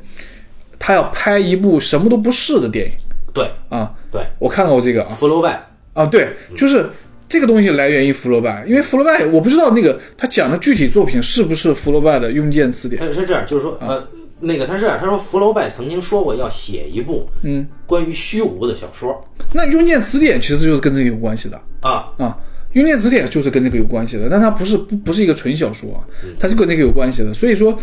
[0.78, 2.92] 他要拍一部什么都不是的电影
[3.34, 5.10] 对啊，对，我看过这个啊。
[5.10, 5.60] 福楼拜，
[5.92, 6.88] 啊，对，就是
[7.28, 13.02] 这个东西来源于福楼拜，因为福楼拜我不知道那个他讲的具体作品是不是福楼拜的《用剑词典》。
[13.04, 14.06] 他是这样，就是说，呃，
[14.38, 19.20] 那个他是这样，他说福楼拜曾经说过要写一部嗯，关于虚无的小说。
[19.52, 21.60] 那《用剑词典》其实就是跟这个有关系的。
[21.80, 22.38] 啊，啊，
[22.78, 26.06] 《用剑词典》就是跟这个有关系的，但它不是不不是一个纯小说啊，
[26.38, 27.34] 它是跟那个有关系的。
[27.34, 27.76] 所以说，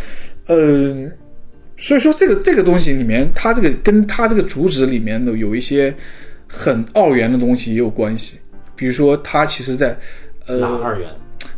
[0.48, 0.56] 呃，
[1.82, 5.94] 所以说这个这个东西里面，它这个跟它这个主旨里面的有一些
[6.48, 8.38] 很二元的东西也有关系，
[8.76, 9.98] 比如说它其实在
[10.46, 11.10] 呃哪二元？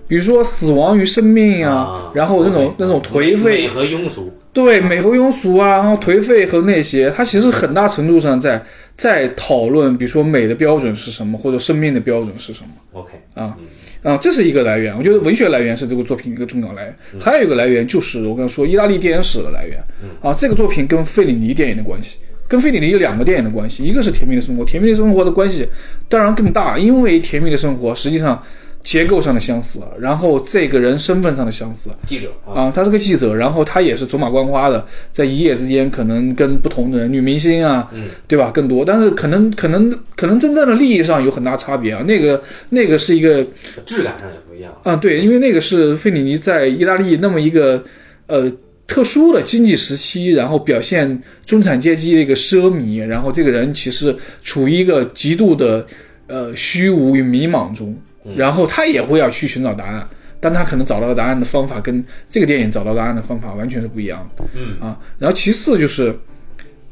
[0.07, 2.11] 比如说死亡与生命啊，啊？
[2.13, 8.63] 然后那种那种颓美废，和庸俗，对美和庸俗啊，然后颓废和那些，它其实很大程度上在
[8.95, 12.69] 在讨论，比如说美的标准是什么，或者生命的标准是什么。
[12.91, 13.57] OK，啊
[14.03, 14.95] 啊，这是一个来源。
[14.95, 19.83] 我觉得文学来源是这个作品一个重要来源，还有一个来源就是我刚才说意大利电影史的来源
[20.21, 22.19] 啊，这个作品跟费里尼电影的关系。
[22.45, 25.65] 跟费里尼有两个电影的关系，一个是《甜蜜的生活》，《甜蜜的生活》的关系
[26.07, 28.43] 当然更大，因为《甜蜜的生活》实际上
[28.83, 38.51] 结构上的相似，然后这个人身份上的相似，记者啊，啊，他是个记者，然后他也是走马观花的，在一夜之间可能跟不同的人，女明星啊，嗯，对吧？
[38.51, 42.03] 更多，但是可能可能可能真正的利益上有很大差别啊。
[42.05, 43.41] 那个那个是一个
[43.85, 47.81] 质感上也不一样，啊，对，因为那个是费里尼在意大利那么一个
[48.27, 48.51] 呃
[48.85, 55.85] 特殊的经济时期，然后表现中产阶级的一个奢靡，然后这个人其实处于一个极度的
[56.27, 57.95] 呃虚无与迷茫中，
[58.35, 60.07] 然后他也会要去寻找答案，
[60.39, 64.97] 但他可能找到的答案的方法跟这个电影找到答案的方法完全是不一样的嗯，啊。
[65.19, 66.17] 然后其次就是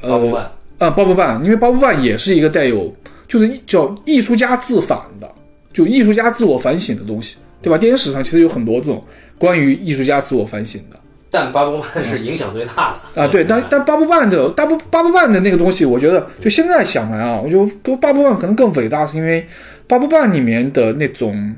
[0.02, 2.94] 呃包不万，啊，包布办，因为包布办也是一个带有
[3.28, 5.30] 就是叫艺术家自反的，
[5.74, 7.78] 就艺术家自我反省的东西，对吧？
[7.78, 9.04] 电影史上其实有很多这种
[9.38, 10.98] 关于艺术家自我反省的
[11.34, 19.48] 但巴布曼是影响最大的啊，对，但但巴布曼的大布巴布曼的那个东西，我觉得就现在想来啊，我觉得都巴布曼可能更伟大，是因为
[19.92, 21.54] 巴布办里面的那种，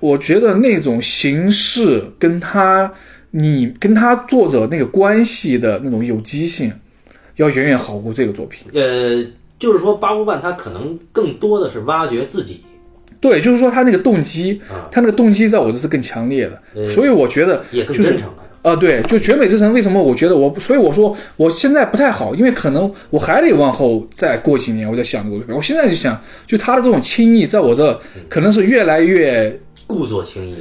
[0.00, 2.92] 我觉得那种形式跟他
[3.30, 6.72] 你跟他作者那个关系的那种有机性，
[7.36, 8.66] 要远远好过这个作品。
[8.74, 9.24] 呃，
[9.56, 12.60] 就是说八布半他可能更多的是挖掘自己
[13.20, 18.43] 对，就是说他那个动机，啊，他那个动机在我这是更强烈的，呃所以我觉得也更就是真诚了。
[18.64, 25.54] 啊，对，就绝美之城，为什么我觉得我，所以我说我现在不太好，因为可能我还得往后再过几年，我在想这个。
[25.54, 29.54] 我现在就想，就他的这种轻易，在我这可能是越来越，
[29.86, 30.54] 故作轻易？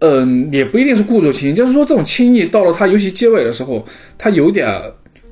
[0.00, 3.82] 嗯、也不一定是故作轻易，就是说这种轻易到了他尤其结尾的时候，
[4.18, 4.78] 他有点，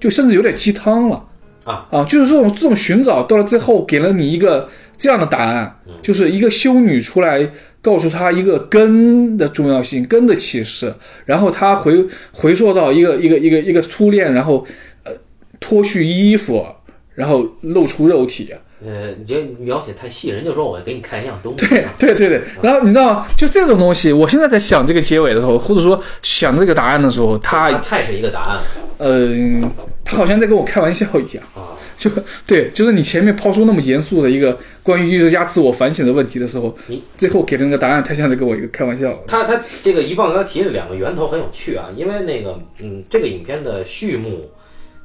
[0.01, 1.23] 就甚至有点鸡汤了。
[1.65, 4.67] 啊啊，就是这种这种寻找到了最后，给了你一个
[4.97, 7.47] 这样的答案，就是一个修女出来
[7.81, 10.93] 告诉他一个根的重要性，根的启示，
[11.25, 14.67] 然后他回回溯到一个一个一个一个初恋，然后
[15.05, 15.13] 呃
[15.61, 16.67] 脱去衣服，
[17.15, 18.53] 然后露出肉体，
[18.85, 21.67] 呃，你这描写太细，人就说我给你看一样东西。
[21.67, 23.27] 对对对对，然后你知道吗？
[23.37, 28.59] 就这种东西，我现在在想这个结尾的时候，或者说想这个答案的时候，他它太是一个答案
[28.99, 29.71] 嗯，
[30.05, 31.45] 他好像在跟我开玩笑一样。
[31.55, 31.78] 啊。
[32.01, 32.09] 就
[32.47, 39.19] 对，就是你前面抛出那么严肃的一个关于艺术家自我反省的问题的时候你，最后给的那个答案，太像在跟我一个开玩笑。
[39.27, 44.49] 他他这个一棒刚才提了两个源头很有趣啊，因为那个嗯，这个影片的序幕，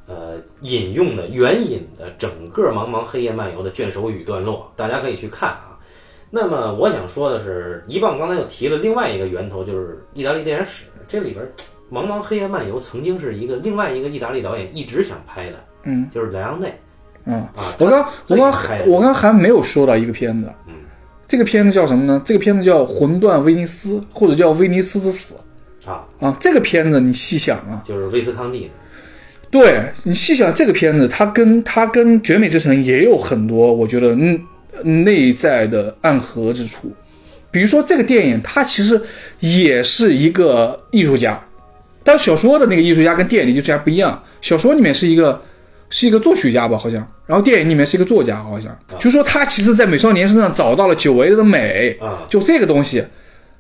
[0.08, 5.76] 呃，引用的援引的整个《茫茫黑夜漫游》的卷首语段落，大家可以去看啊。
[6.30, 10.86] 那么我想说的是，一棒刚才又提了另外一个源头，就是意大利电影史。
[11.08, 11.46] 这里边，
[11.92, 16.74] 《茫茫黑夜漫游》曾经是一个另外一个意大利导演一直想拍的，嗯就是莱昂内
[17.26, 17.76] 嗯，啊。
[17.78, 20.74] 我刚我刚自己拍的我刚还没有说到一个片子，嗯，
[21.28, 22.22] 这个片子叫什么呢？
[22.26, 25.36] 这个片子叫《魂断威尼斯》，或者叫《威尼斯之死
[25.86, 26.38] 啊，》啊。
[26.40, 28.70] 这个片子你细想啊，就是威斯康蒂，
[29.50, 34.40] 对你细想这个片子，它跟它跟《绝美之城》也有很多我觉得嗯
[35.06, 36.92] 内在的暗合之处。
[37.52, 39.00] 比如说这个电影，它其实
[39.40, 41.40] 也是一个艺术家，
[42.04, 44.22] 但小说的那个艺术家跟电影里艺术家不一样。
[44.42, 45.40] 小说里面是一个
[45.94, 48.76] 是一个作曲家吧，好像，然后电影里面是一个作家，好像。
[48.98, 53.06] 就说他其实在美少年身上找到了久违的美，啊就这个东西。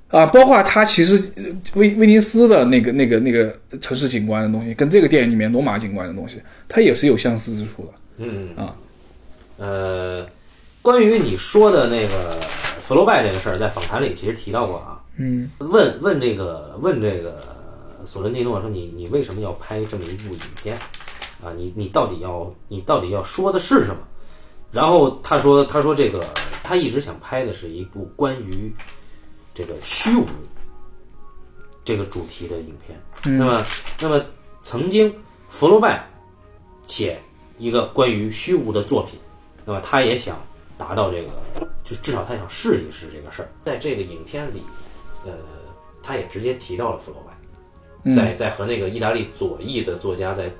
[0.09, 1.43] 啊，包括他其实呃
[1.73, 7.93] 威威尼斯的那个那个那个城市景观的东西，跟这个电影里面罗马景观的东西，它也是有相似之处的。
[8.17, 8.75] 嗯啊，
[9.57, 10.25] 呃，
[10.83, 12.39] 关于你说的那个
[12.79, 15.01] 福楼拜这个事儿，在访谈里其实提到过啊。
[15.17, 17.39] 嗯问问这个问这个
[18.05, 20.77] 索伦蒂诺说你你为什么要拍这么一部影片
[21.43, 21.51] 啊？
[21.55, 23.97] 你你到底要你到底要说的是什么？
[24.71, 26.19] 然后他说他说这个
[26.63, 28.73] 他一直想拍的是一部关于
[29.53, 30.25] 这个虚无
[31.85, 32.99] 这个主题的影片。
[33.37, 33.65] 那么
[34.01, 34.19] 那么
[34.63, 35.13] 曾经
[35.47, 36.03] 福楼拜
[36.87, 37.19] 写
[37.59, 39.19] 一个关于虚无的作品，
[39.63, 40.41] 那么他也想
[40.75, 41.29] 达到这个，
[41.83, 43.49] 就至少他想试一试这个事儿。
[43.65, 44.63] 在这个影片里，
[45.23, 45.33] 呃，
[46.01, 50.51] 他也直接提到了福楼拜，在在和那个意大利左翼的作家在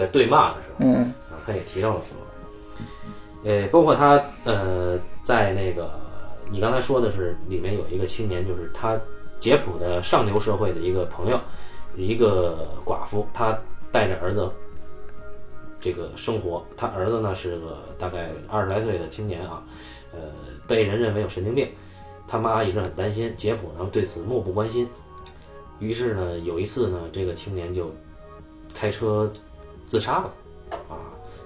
[0.00, 3.50] 在对骂的时候，嗯啊，他也提到了福楼拜。
[3.50, 5.90] 呃，包括他呃，在那个
[6.50, 8.98] 你刚才说的是里面有一个青年，就是他
[9.38, 11.38] 杰普的上流社会的一个朋友，
[11.96, 13.56] 一个寡妇，他
[13.92, 14.50] 带着儿子
[15.80, 16.64] 这个生活。
[16.76, 19.62] 他儿子呢是个大概二十来岁的青年啊，
[20.12, 20.20] 呃，
[20.66, 21.68] 被人认为有神经病。
[22.28, 24.88] 他妈一直很担心，杰普呢对此漠不关心。
[25.78, 27.90] 于是呢，有一次呢，这个青年就
[28.74, 29.32] 开车
[29.90, 30.32] 自杀了
[30.88, 30.94] 啊。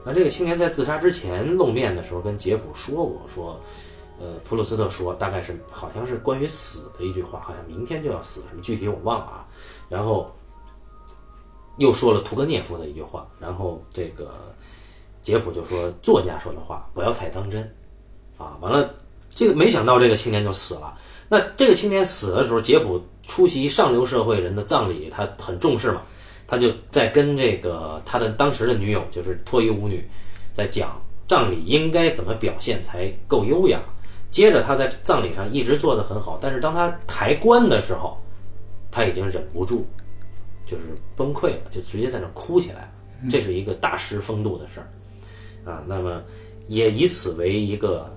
[0.05, 3.59] 那这个青年在自杀之前露面的时候，跟杰普说过，说，
[4.21, 9.47] 呃，普鲁斯特说，大概是好像是关于死的一句话，好像明天就要死，什么具体我忘了啊。
[9.89, 10.31] 然后
[11.79, 14.35] 又说了屠格涅夫的一句话，然后这个
[15.23, 17.63] 杰普就说，作家说的话不要太当真，
[18.37, 18.95] 啊，完了，
[19.31, 20.99] 这个没想到这个青年就死了。
[21.31, 26.03] 那这个青年死的时候，杰普出席上流社会人的葬礼，他很重视嘛，
[26.47, 30.05] 他就在跟这个他的当时的女友，就是脱衣舞女，
[30.53, 33.81] 在讲葬礼应该怎么表现才够优雅。
[34.31, 38.21] 接着他在葬礼上一直做得很好，但是当他抬棺的时候，
[38.91, 39.87] 他已经忍不住，
[40.67, 40.83] 就是
[41.17, 42.89] 崩溃了，就直接在那哭起来了。
[43.31, 45.83] 这是一个大师风度的事儿啊。
[45.87, 46.23] 那么
[46.67, 48.13] 也以此为一个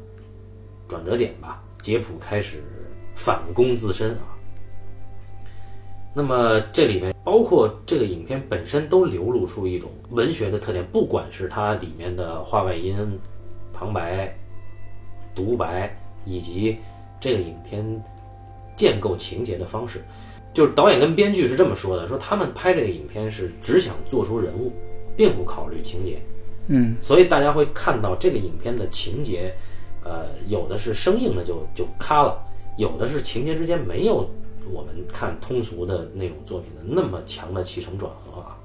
[0.88, 2.64] 转折点吧，杰普开始
[3.16, 4.37] 反攻自身啊。
[6.18, 12.98] 那么这里面包括这个影片本身都流露出一种文学的特点，不管是它里面的画外音、
[13.72, 14.36] 旁白、
[15.36, 16.76] 独白，以及
[17.20, 17.86] 这个影片
[18.76, 20.04] 建构情节的方式，
[20.56, 24.74] 就是导演跟编剧是这么说的：说他们拍这个影片是只想做出人物，
[25.16, 26.20] 并不考虑情节。
[26.66, 29.54] 嗯，所以大家会看到这个影片的情节，
[30.04, 32.44] 呃，有的是生硬的就就咔了，
[32.78, 34.28] 有的是情节之间没有
[34.72, 38.58] 我们看通俗的那种作品的那么强的起承转合啊。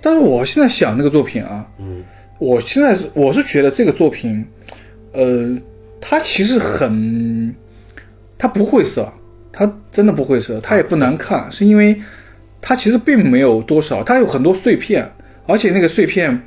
[0.00, 2.02] 但是我现在想那个作品啊，嗯
[2.38, 4.46] 我现在是我是觉得这个作品，
[5.12, 5.56] 呃，
[6.00, 7.54] 它其实很，
[8.36, 9.10] 它不晦涩，
[9.52, 11.98] 它真的不晦涩，它也不难看，是因为
[12.60, 15.10] 它其实并没有多少，它有很多碎片，
[15.46, 16.42] 而且那个碎片，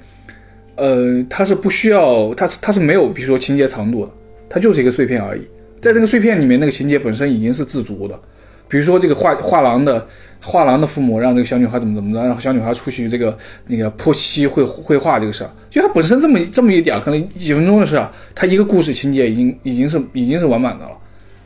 [0.76, 4.12] 呃，它是不需要，它它是没有，比如说情节长度的，
[4.48, 5.48] 它就是一个碎片而已，
[5.82, 8.20] 在这个碎片里面，那个情节本身已经是自足的，
[8.68, 10.08] 比如说这个画画廊的
[10.42, 13.38] 画廊的父母让这个小女孩怎么怎么着，然后小女孩出去这个
[13.68, 20.92] 那个泼漆绘绘画这个事儿，就它本身这么这么一点儿，可能几分钟的事儿，它一个故事情节已经已经是已经是完满的了。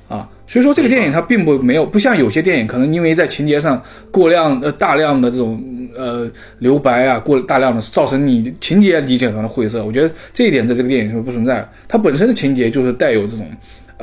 [0.09, 5.59] 啊，所以说这个电影它并不没有不像有些电影可能因为在情节上过量呃大量的这种
[5.95, 9.83] 呃留白啊，过大量的造成你情节理解上的晦涩。
[9.83, 13.49] 我觉得这一点在这个电影是不存在，它本身的情节就是带有这种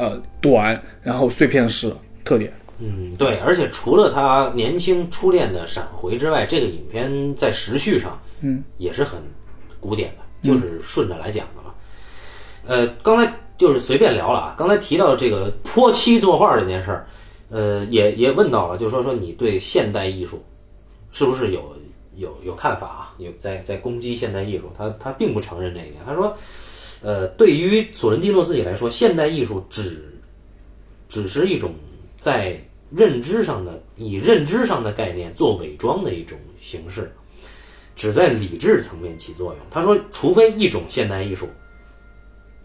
[0.00, 2.50] 呃短然后碎片式特点。
[2.78, 9.20] 嗯，对，而且除了他年轻初恋的闪回之外，这个影片在时序上，嗯，也是很
[9.78, 11.74] 古典的，就是顺着来讲的嘛。
[12.66, 17.06] 呃，刚才就是随便聊了啊，刚才提到这个泼漆作画这件事儿，
[17.50, 20.42] 呃，也也问到了，就说说你对现代艺术
[21.12, 21.76] 是不是有
[22.16, 23.14] 有有看法啊？
[23.18, 26.34] 有在在攻击现代艺术，他他并不承认这一点，他说，
[27.02, 30.04] 呃，对于索伦蒂诺自己来说，现代艺术只
[31.08, 31.74] 只是一种
[32.16, 32.58] 在
[32.90, 37.10] 认知上的以认知上的概念做伪装的一种形式，
[37.96, 39.66] 只在理智层面起作用。
[39.70, 41.48] 他说，除非一种现代艺术，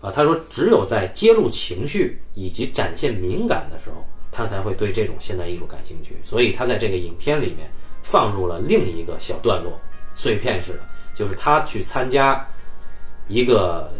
[0.01, 6.17] 啊，他说只有在揭露情绪以及展现敏感的时候，他才会对这种现代艺术感兴趣。
[6.25, 7.71] 所以他在这个影片里面
[8.01, 9.79] 放入了另一个小段落，
[10.13, 10.79] 碎片式的，
[11.15, 12.45] 就是他去参加
[13.27, 13.91] 一个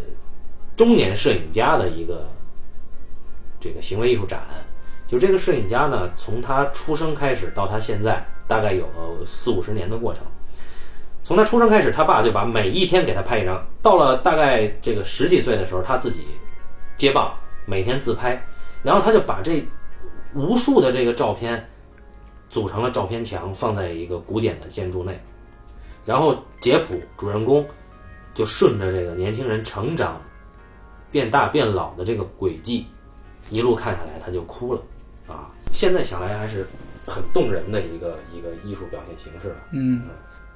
[0.76, 2.28] 中年摄影家的一个
[3.58, 4.40] 这个行为艺术展。
[5.08, 8.86] 就这个摄影家呢，从他出生开始到他现在，大概有
[9.24, 10.22] 四五十年的过程。
[11.22, 13.64] 从他出生开始，他爸就把每一天给他拍一张。
[13.82, 16.26] 到了大概这个十几岁的时候，他自己
[16.96, 17.32] 接棒，
[17.66, 18.40] 每天自拍，
[18.82, 19.64] 然后他就把这
[20.34, 21.64] 无数的这个照片
[22.50, 25.16] 组成了照片墙，放在一个古典的建筑内。
[26.04, 27.64] 然后杰普主人公
[28.34, 30.20] 就顺着这个年轻人成长、
[31.10, 32.84] 变大变老的这个轨迹，
[33.50, 34.80] 一路看下来，他就哭了。
[35.26, 36.66] 啊，现在想来还是
[37.04, 39.56] 很动人的一个一个艺术表现形式了。
[39.72, 40.02] 嗯，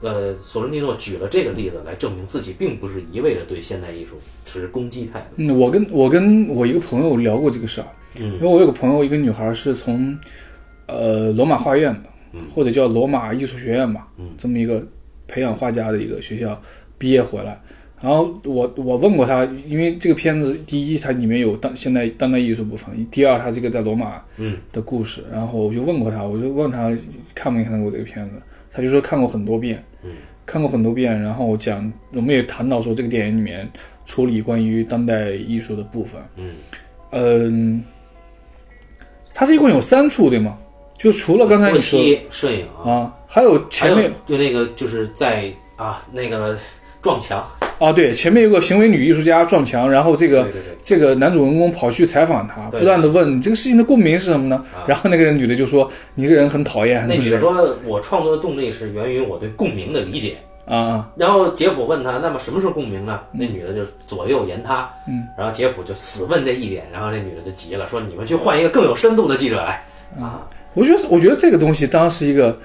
[0.00, 5.26] 呃，索伦蒂诺举了这个例子来证明自己并不是一味的对现代艺术持攻击态度。
[5.36, 7.88] 嗯，我跟我跟我一个朋友聊过这个事儿，
[8.20, 10.16] 嗯因为我有个朋友，一个女孩是从
[10.86, 14.84] 呃罗马画院的，嗯或者叫罗马艺术学院吧，嗯这么一个
[15.26, 16.60] 培养画家的一个学校
[16.96, 17.60] 毕业回来。
[18.00, 24.56] 然后我我问过他，因为这个片子第一它里面有当现代当代艺术部分，第二它这个在罗马嗯。
[24.72, 26.96] 的故事，然后我就问过他，我就问他
[27.34, 28.36] 看没看过这个片子，
[28.72, 30.10] 他就说看过很多遍，嗯。
[30.46, 33.70] 看过很多遍，然后讲我们也谈到说这个电影里面
[34.06, 36.50] 处理关于当代艺术的部分，嗯。
[37.12, 37.84] 嗯，
[39.34, 40.56] 它是一共有三处对吗？
[40.98, 46.58] 就除了刚才后你说期摄影啊，啊，还有前面就那个就是在啊那个
[47.00, 47.42] 撞墙，
[47.80, 50.46] 啊，对，前面有个行为女艺术家撞墙，然后这个
[50.82, 54.62] 这个男主人公跑去采访她，不断的问你这个事情的共鸣是什么呢？
[54.72, 60.36] 啊然后那个人女的就说你这个人很讨厌，那女的说，我创作的动力是源于我对共鸣的理解。
[60.66, 63.18] 啊啊，然后杰普问他，那么什么是共鸣呢？
[63.32, 69.84] 那女的就左右言他，嗯，然后杰普就死问这一点，然后那女的就急了，说你们去换一个更有深度的记者来
[70.20, 72.56] 啊，我觉得我觉得这个东西当然是一个，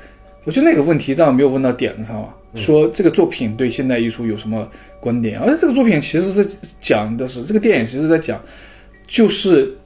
[0.44, 2.30] 我觉得那个问题当然没有问到点子上了。
[2.56, 4.68] 说这个作品对现代艺术有什么
[5.00, 5.40] 观点？
[5.40, 8.42] 而且这个作品其实是讲的是这个电影，其实在讲，
[9.08, 9.78] 就是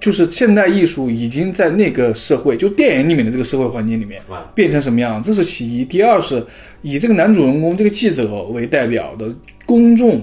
[0.00, 5.84] 就是现代艺术已经在那个社会，就电影里面的这个社会环境里面啊变成什么样，这是其一。
[5.84, 6.44] 第二是
[6.82, 10.20] 以这个男主人公这个记者为代表的公众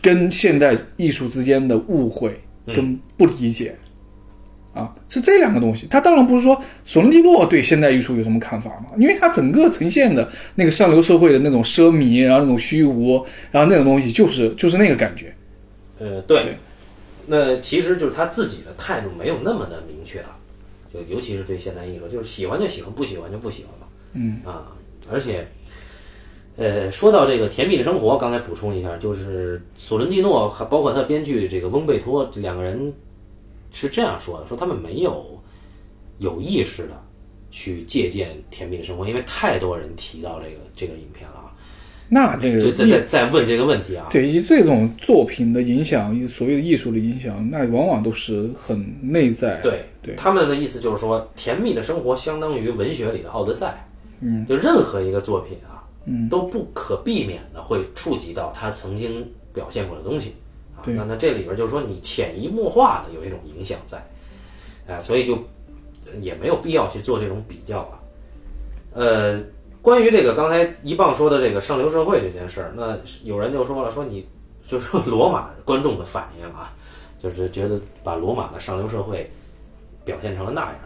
[0.00, 3.74] 跟现代艺术之间的误会跟不理解。
[4.78, 5.86] 啊，是这两个东西。
[5.88, 15.34] 他当然不是说索伦蒂诺对现代艺术有什么看法嘛，因为他整个呈现的那个上流社会的那种奢靡，然后那种虚无，然后那种东西就是就是那个感觉。
[15.98, 16.56] 呃，对对，
[17.26, 20.38] 那其实就是他自己的态度没有那么的明确啊，
[20.94, 23.86] 就尤其是对现代艺术，就是喜欢就喜欢，不喜欢就不喜欢嘛。
[24.12, 24.72] 嗯啊，
[25.10, 25.46] 而且，
[26.56, 32.92] 呃，说到这个《甜蜜的生活》，刚才补充一下，就是索伦蒂诺还包括他编剧这个翁贝托这两个人
[33.80, 35.40] 是这样说的：说他们没有
[36.18, 37.00] 有意识的
[37.50, 41.54] 去借鉴《甜蜜的生活》，因为太多人提到这个这个影片了啊，
[42.08, 44.08] 那这个就在在在问这个问题啊。
[44.10, 49.60] 对以这种作品的影响，所谓的艺术的影响，那往往都是很内在。
[49.62, 53.66] 对对他们的意思就是说，甜蜜的生活相当于文学里的《奥德赛》。
[54.20, 59.24] 嗯，就任何一个作品啊，嗯，都不可避免的会触及到他曾经
[59.54, 60.34] 表现过的东西
[60.86, 63.98] 那那这里边就是说，你潜移默化的有一种影响在，
[64.86, 65.38] 啊，所以就
[66.20, 68.00] 也没有必要去做这种比较了。
[68.94, 69.40] 呃，
[69.82, 74.26] 关于这个刚才一棒说的这个上流社会这件事儿，那有人就说了，说你
[74.66, 76.72] 就说罗马观众的反应啊，
[77.22, 79.30] 就是觉得把罗马的上流社会
[80.04, 80.78] 表现成了那样。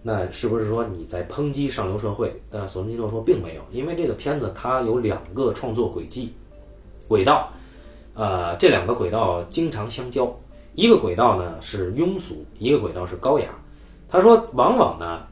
[0.00, 2.32] 那是不是说你在抨击上流社会？
[2.50, 6.32] 呃，索伦尼诺说并没有，因为这个片子它有两个创作轨迹、
[7.08, 7.52] 轨道，
[8.18, 10.28] 呃，这两个轨道经常相交。
[10.74, 13.46] 一个轨道呢是庸俗，一个轨道是高雅。
[14.10, 15.22] 他说，往往呢，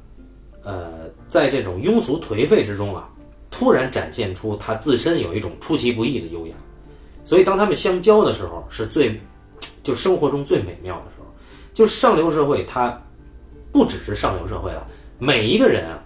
[0.63, 3.09] 呃，在这种庸俗颓废之中啊，
[3.51, 6.55] 突然展现出他自身有一种出其不意的优雅。
[7.25, 9.21] 所以当他们相交的时候，是最
[9.83, 11.27] 就生活中最美妙的时候。
[11.75, 12.97] 就上流社会，它
[13.73, 14.87] 不只是上流社会了，
[15.19, 16.01] 每一个人啊，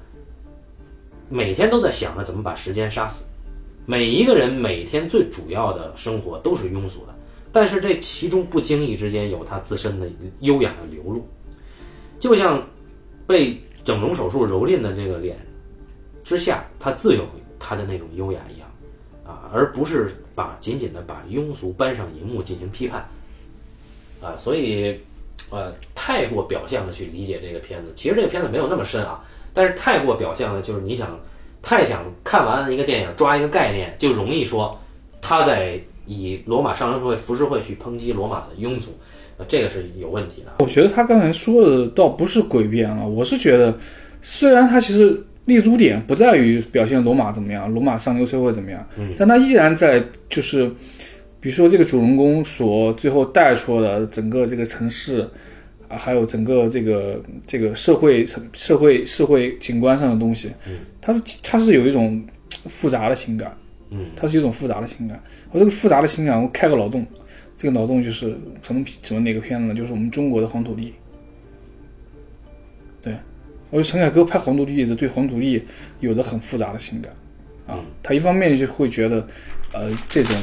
[1.28, 3.22] 每天都在想着怎么把时间杀死。
[3.90, 7.14] 每一个人每天最主要的生活都是庸俗的，
[7.50, 10.08] 但是这其中不经意之间有他自身的
[10.42, 11.26] 优雅的流露，
[12.20, 12.64] 就像
[13.26, 15.36] 被整容手术蹂躏的这个脸
[16.22, 17.26] 之下，他自有
[17.58, 18.70] 他的那种优雅一样
[19.26, 23.04] 啊，而不是把仅仅的把庸俗搬上荧幕进行批判
[24.22, 24.96] 啊，所以
[25.50, 31.18] 呃，太过表象的去理解这个片子，其实这个片子没有那么深啊，但是太过表象的，就是你想。
[31.62, 34.78] 太想看完一个电影抓一个概念，就容易说
[35.20, 38.90] 他在以罗马上流社会浮世绘去抨击罗马的庸俗，
[39.36, 40.52] 呃，这个是有问题的。
[40.60, 43.76] 我觉得他刚才说的倒不是诡辩啊，我是觉得，
[44.22, 50.66] 虽然他其实立足点不在于表现罗马怎么样，罗马上流社会怎么样，嗯，但他依然在就是，
[51.40, 55.28] 比如说这个主人公所最后带出的整个这个城市。
[55.90, 62.24] 啊，还有整个这个这个社会社会社会景观上的东西，嗯，它是它是有一种
[62.66, 63.52] 复杂的情感，
[63.90, 65.20] 嗯，它是一种复杂的情感。
[65.50, 67.04] 我这个复杂的情感，我开个脑洞，
[67.56, 69.74] 这个脑洞就是什么什么哪个片子呢？
[69.74, 70.94] 就是我们中国的黄土地。
[73.02, 73.12] 对，
[73.70, 75.60] 我觉得陈凯歌拍黄土地是对黄土地
[75.98, 77.12] 有着很复杂的情感，
[77.66, 79.26] 啊，他一方面就会觉得，
[79.72, 80.36] 呃，这种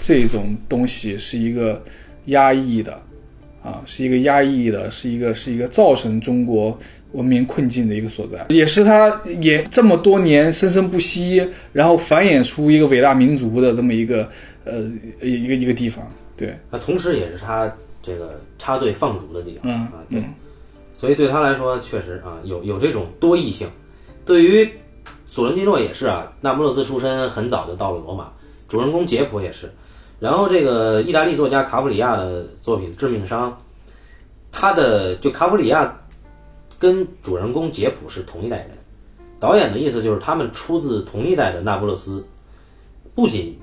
[0.00, 1.82] 这种东西是一个
[2.26, 3.02] 压抑的。
[3.66, 6.78] 啊，是一个压抑的，是一个是一个造成中国
[7.12, 14.28] 文明困境的一个所在，也是他也这么多年生生不息，然后繁衍出一个伟大民族的这么一个
[14.64, 14.82] 呃
[15.20, 16.06] 一个一个地方。
[16.36, 17.68] 对，那同时也是他
[18.00, 19.92] 这个插队放逐的地方啊。
[20.08, 20.22] 对，
[20.94, 23.66] 所以对他来说，确实啊有有这种多异性。
[24.24, 24.68] 对于
[25.26, 28.30] 索伦蒂诺也是啊，那不勒斯出身，很早就到了罗马。
[28.68, 29.68] 主人公杰普也是。
[30.18, 33.50] 然后这个意大利作家卡普里亚的作品《致命伤》，
[34.50, 35.94] 他的就卡普里亚
[36.78, 38.70] 跟主人公杰普是同一代人，
[39.38, 42.24] 导演的意思就是他们出自同一代的那不勒斯，
[43.14, 43.58] 不仅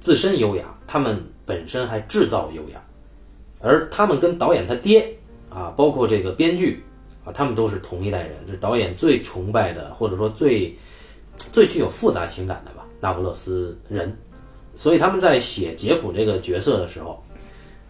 [0.00, 2.80] 自身优雅，他们本身还制造优雅，
[3.60, 5.12] 而他们跟导演他爹
[5.48, 6.80] 啊，包括这个编剧
[7.24, 10.72] 啊，他们都是同一代人，是导演最崇拜的，或者说最
[11.52, 14.16] 最具有复杂情感的吧，那不勒斯人。
[14.80, 17.22] 所以他们在写杰普这个角色的时候，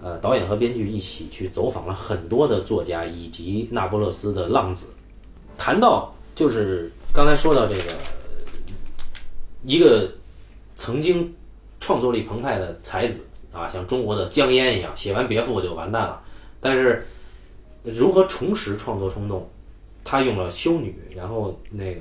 [0.03, 4.89] 呃，导演和编剧一起去走访了很多的作家以及那不勒斯的浪子。
[5.57, 7.93] 谈到就是刚才说到这个
[9.63, 10.11] 一个
[10.75, 11.33] 曾经
[11.79, 13.21] 创作力澎湃的才子
[13.53, 16.21] 啊，像中国的江淹一样，写完《别赋》就完蛋了。
[16.59, 17.07] 但是
[17.85, 19.49] 如何重拾创作冲动？
[20.03, 22.01] 他用了修女，然后那个。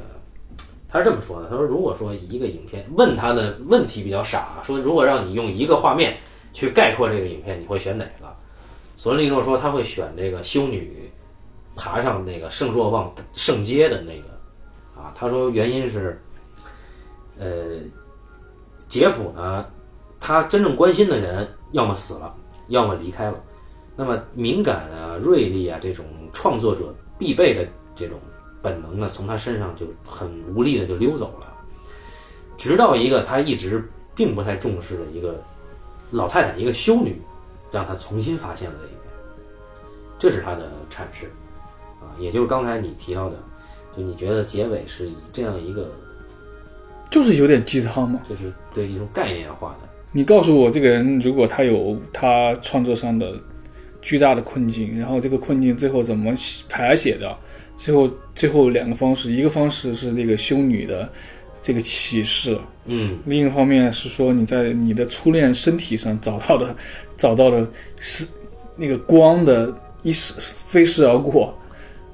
[0.92, 6.18] 他是这么说的：“他说，如果说一个影片问他的问题比较傻，说如果让你用一个画面
[6.52, 8.36] 去概括这个影片，你会选哪个？”
[8.98, 11.10] 索伦利诺说他会选这个修女
[11.76, 15.14] 爬上那个圣若望圣阶的那个啊。
[15.16, 16.20] 他说原因是，
[17.38, 17.78] 呃，
[18.90, 19.66] 杰普呢，
[20.20, 22.36] 他真正关心的人要么死了，
[22.70, 23.40] 要么离开了。
[23.96, 27.66] 那么敏感啊、锐利啊这种创作者必备的
[27.96, 28.20] 这种。
[28.62, 31.48] 本能的，从他身上就很无力的就溜走了，
[32.58, 33.84] 直到一个他一直
[34.16, 35.42] 并不太重视的一个
[36.12, 37.16] 老太太，一个修女，
[37.72, 39.00] 让他重新发现了这一点，
[40.20, 41.28] 这是他的阐释，
[42.02, 43.38] 啊，也就是刚才你提到的，
[43.96, 45.90] 就你觉得结尾是以这样一个，
[47.10, 49.88] 就是有点鸡汤嘛，就是对一种概念化的。
[50.12, 53.34] 你告诉我，这个人如果他有他创作上的
[54.02, 56.36] 巨大的困境，然后这个困境最后怎么
[56.68, 57.38] 排解的？
[57.78, 58.10] 最后，
[58.40, 61.10] 最后两个方式，一个方式是这个修女的
[61.62, 66.74] 这个启示，嗯，另一方面是说你在你的初恋身体上找到的，
[67.18, 67.68] 找到的
[67.98, 68.26] 是
[68.78, 69.70] 那个光的
[70.04, 71.54] 一逝飞逝而过。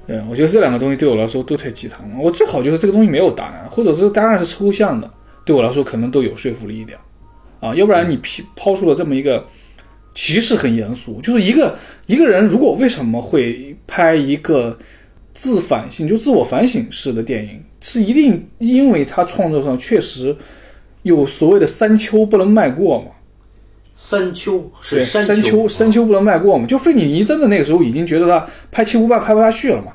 [0.08, 2.16] 嗯，我觉得这两个东西对我来说都太鸡汤了。
[2.20, 5.08] 我最好就是这个东西没有答案，或者是答案是抽象的，
[5.46, 6.98] 对我来说可能都有说服力一点。
[7.60, 9.46] 啊，要不然你抛抛出了这么一个，
[10.16, 14.76] 其实很严肃，就是一个一个人如果为什么会拍一个。
[15.36, 20.34] 自反性就自我反省式的电影，是一定因为他创作上确实
[21.04, 23.08] 有所谓的三秋不能迈过嘛？
[23.98, 26.66] 三秋是山丘，山丘不能迈过嘛？
[26.66, 29.92] 就费里尼真的那个时候已经觉得他拍七五半拍不下去了嘛，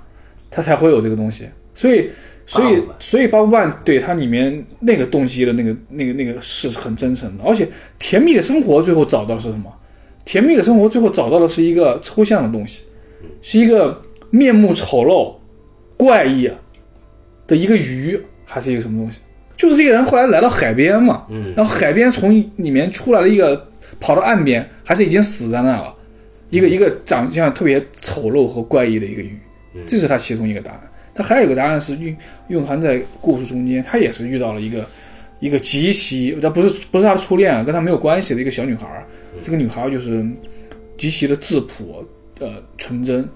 [0.51, 1.49] 他才会有这个东西。
[1.75, 2.11] 所以，
[2.45, 7.45] 所以，所以八部半对他里面那个动机的那个、那个、那个是很真诚的。
[7.45, 7.67] 而且，
[7.99, 9.73] 甜蜜的生活最后找到是什么？
[10.27, 12.83] 甜蜜的生活最后找到的是一个抽象的东西，
[13.41, 13.99] 是一个。
[14.31, 15.35] 面目丑陋、
[15.97, 16.57] 怪异的
[17.47, 19.19] 的一个鱼，还是一个什么东西？
[19.57, 23.69] 就是这个人后来来到海边嘛，嗯然后海边从里面出来了一个，
[24.01, 25.95] 跑到岸边，还是已经死在那了，
[26.49, 29.39] 一个一个长相特别丑陋和怪异的一个鱼，
[29.87, 30.81] 这是他其中一个答案。
[31.13, 32.17] 他还有一个答案是蕴
[32.49, 34.87] 蕴含在故事中间，他也是遇到了一个
[35.41, 39.05] 一个极其，他不是不是他的初恋啊，跟他没有关系的一个小女孩儿。
[39.43, 40.25] 这个女孩儿就是
[40.97, 42.03] 极其的质朴，
[42.39, 43.29] 呃，纯真啊。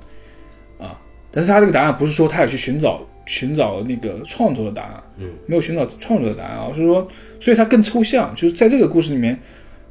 [1.36, 7.08] 但是他这个答案不是说他要去寻找寻找那个创作的答案，嗯，没有寻找创作的答案啊，是说，
[7.40, 9.36] 所以他更抽象，就是在这个故事里面，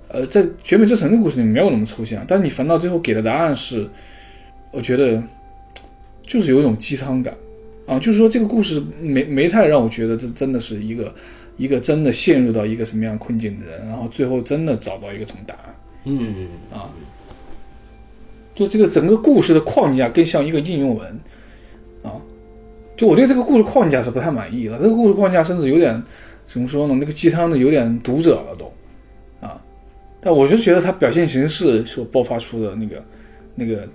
[0.07, 3.85] 呃，在《绝美之城》的故事里面没有那么抽象，但是你反倒最后给的答案是，
[4.71, 5.21] 我觉得
[6.25, 7.35] 就是有一种鸡汤感
[7.87, 11.13] 啊，就是说这个故事没没太让我觉得这真的是一个
[11.57, 15.75] 一个真的陷入到一个什么样困境的人，然后最后真的找到一个什么答案。
[16.05, 16.89] 嗯啊
[18.55, 21.07] 就这个整个故事的框架更像一个应用文。
[21.07, 21.32] 啊，
[22.95, 24.77] 就我对这个故事框架是不太满意的。
[24.77, 26.01] 这个故事框架甚至有点
[26.47, 26.95] 怎么说呢？
[26.99, 28.65] 那个鸡汤的有点读者了都
[29.45, 29.61] 啊。
[30.21, 33.03] 但我就觉得它表现形式所爆发出的那个
[33.55, 33.87] 那个，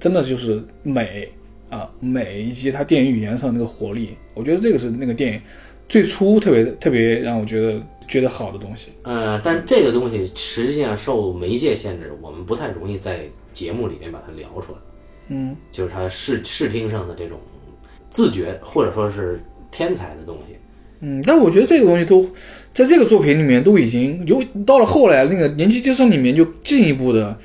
[0.00, 1.28] 真的就是美
[1.68, 5.40] 啊美，以及它电影语言上那个活力，我觉得这个是那个电影
[5.88, 8.90] 最初特别特别让我觉得觉得好的东西。
[9.02, 13.20] 呃，但这个东西实际上受媒介限制，我们不太容易在
[13.52, 14.78] 节目里面把它聊出来。
[15.28, 17.38] 嗯，就是他视视听上的这种
[18.10, 19.40] 自觉，或者说是
[19.70, 20.56] 天才的东西。
[21.00, 22.28] 嗯，但我觉得这个东西都
[22.74, 27.36] 在这个作品里面都已经有到了后来那个《年轻接生》里面就进一步的，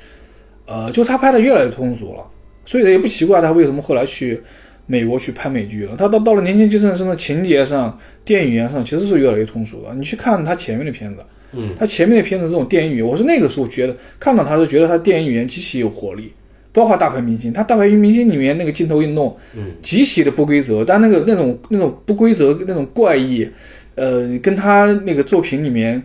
[0.66, 2.24] 呃，就他拍的越来越通俗了，
[2.64, 4.40] 所以也不奇怪他为什么后来去
[4.86, 5.94] 美国去拍美剧了。
[5.96, 9.94] 他到到了《年轻接生》上的情节上、电影语言上其实是越来越通俗了。
[9.94, 16.32] 你去看他前面的片子，嗯，他前面的片子这种电影语言，我是那个时候觉得看到他是觉得他电影语言极其有活力，
[16.74, 23.48] 包括《大牌明星》，他《大牌明星》里面那个镜头运动，嗯，极其的不规则，但那个那种那种不规则那种怪异，
[23.94, 26.02] 呃，跟他那个作品里面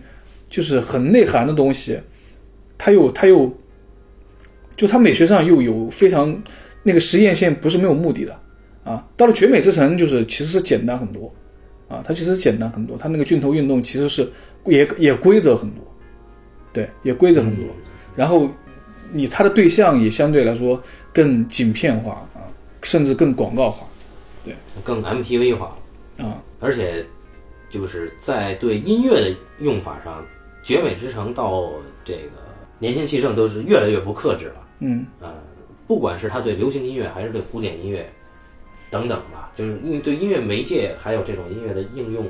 [0.48, 2.00] 就是很内涵的东西，
[2.78, 3.52] 他又他又
[4.76, 6.40] 就他美学上又有非常
[6.84, 8.40] 那个实验线不是没有目的的
[8.84, 9.04] 啊。
[9.18, 11.34] 到了《绝美之城》就是其实是简单很多
[11.88, 14.30] 啊，它其实简单很多，它那个镜头运动其实是
[14.66, 15.84] 也也规则很多，
[16.72, 17.66] 对，也规则很多。
[18.16, 18.48] 然后
[19.12, 20.82] 你他的对象也相对来说
[21.14, 22.46] 更景片化啊，
[22.82, 23.88] 甚至更广告化。
[24.44, 24.56] 对。
[24.84, 25.76] 更 MTV 化。
[26.18, 26.42] 了，啊。
[26.60, 27.06] 而且
[27.70, 30.22] 就是在对音乐的用法上，
[30.64, 31.70] 《绝美之城》到
[32.04, 32.32] 这个
[32.80, 34.68] 年轻气盛都是越来越不克制了。
[34.80, 35.06] 嗯。
[35.20, 35.34] 呃，
[35.88, 38.08] 不管是他对流行音乐还是对古典音乐
[38.92, 42.26] 等等吧，就是因为对音乐媒介还有这种音乐的应用，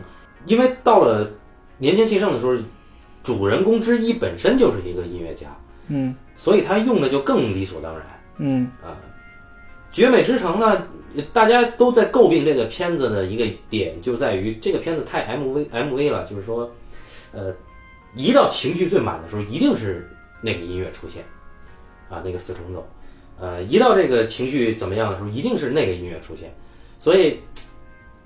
[0.46, 1.30] 因为到了
[1.78, 2.56] 年轻气盛的时候，
[3.24, 5.48] 主人公之一本身就是一个音乐家，
[5.88, 8.08] 嗯所以他用的就更理所当然。
[8.38, 8.72] 嗯。
[8.82, 8.96] 啊，
[9.96, 10.88] 《绝美之城》呢，
[11.34, 16.72] 大家都在诟病这个片子的一个点，就在于这个片子太 MV MV 了，就是说，
[17.34, 17.54] 呃，
[18.16, 20.10] 一到情绪最满的时候，一定是
[20.42, 21.22] 那个音乐出现，
[22.10, 22.88] 啊，那个四重奏，
[23.38, 26.50] 呃，一到这个情绪怎么样的时候，一定是那个音乐出现，
[26.98, 27.38] 所以，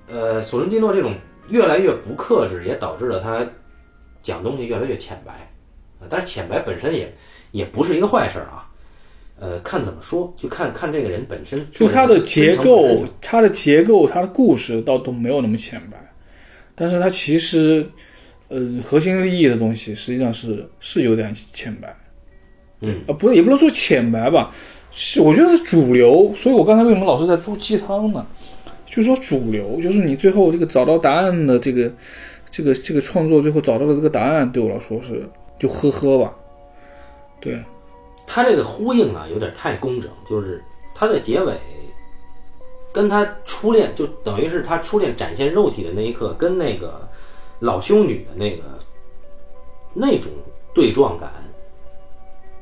[0.06, 1.16] 呃，索伦蒂诺这种
[1.48, 3.44] 越来越不克制，也导致了他
[4.22, 5.32] 讲东西越来越浅白，
[5.98, 7.12] 啊，但是浅白本身也
[7.54, 8.68] 也不是一个坏事儿啊。
[9.38, 11.64] 呃，看怎么说，就看看这个人本身。
[11.72, 15.96] 就他的结构真诚，它的结构，它的故事倒都没有那么浅白，
[16.74, 17.86] 但是它其实，
[18.48, 21.94] 呃，核心利益的东西实际上是是有点浅白，
[22.80, 24.54] 嗯，啊，不是也不能说浅白吧，
[24.92, 28.26] 是我觉得是主流，所以我刚才为什么老是在做鸡汤呢？
[28.86, 31.92] 就是说主流，就是你最后这个找到答案的这个
[32.52, 35.28] 这个这个创作，最后找到的这个答案，对我来说是
[35.58, 36.32] 就呵呵吧，
[37.44, 37.62] 对，
[38.26, 40.64] 他这个呼应啊，有点太工整，就是
[40.94, 41.60] 他的结尾
[42.90, 47.06] 跟他初恋，就等于是他初恋展现肉体的那一刻，跟那个
[47.60, 48.64] 老修女的那个
[49.92, 50.32] 那种
[50.72, 51.30] 对撞感，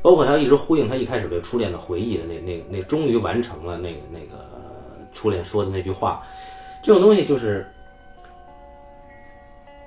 [0.02, 4.50] 包括他一直呼应他一开始对初恋的回忆的那那那终于完成了那个那个
[5.12, 6.22] 初恋说的那句话，
[6.82, 7.64] 这种东西就是。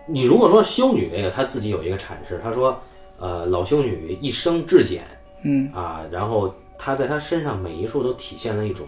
[0.07, 2.79] 你如果说修女这个，她自己有一个阐释，她说，
[3.19, 5.03] 呃，老修女一生至简，
[5.43, 5.69] 嗯。
[5.73, 8.85] 啊，然后她在她身上每一处都体现了一种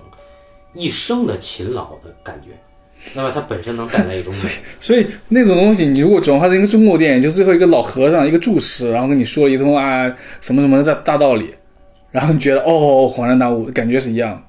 [0.74, 2.50] 一生的勤劳的感觉，
[3.14, 4.50] 那么它本身能带来一种美，
[4.80, 10.06] 所以那种东西，你如果转化成一个中国电影，就最后一个老和尚一个住持，然后跟你说了一通啊
[10.42, 11.54] 什么什么的大大道理，
[12.12, 14.32] 然后你觉得哦恍然大悟，感觉是一样。
[14.32, 14.42] 的，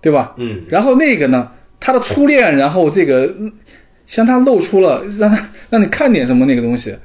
[0.00, 0.34] 对吧？
[0.36, 3.52] 嗯，然后那个呢，他的初恋，然后这个嗯
[4.06, 6.96] 向他露出了让他让你看点什么那个东西，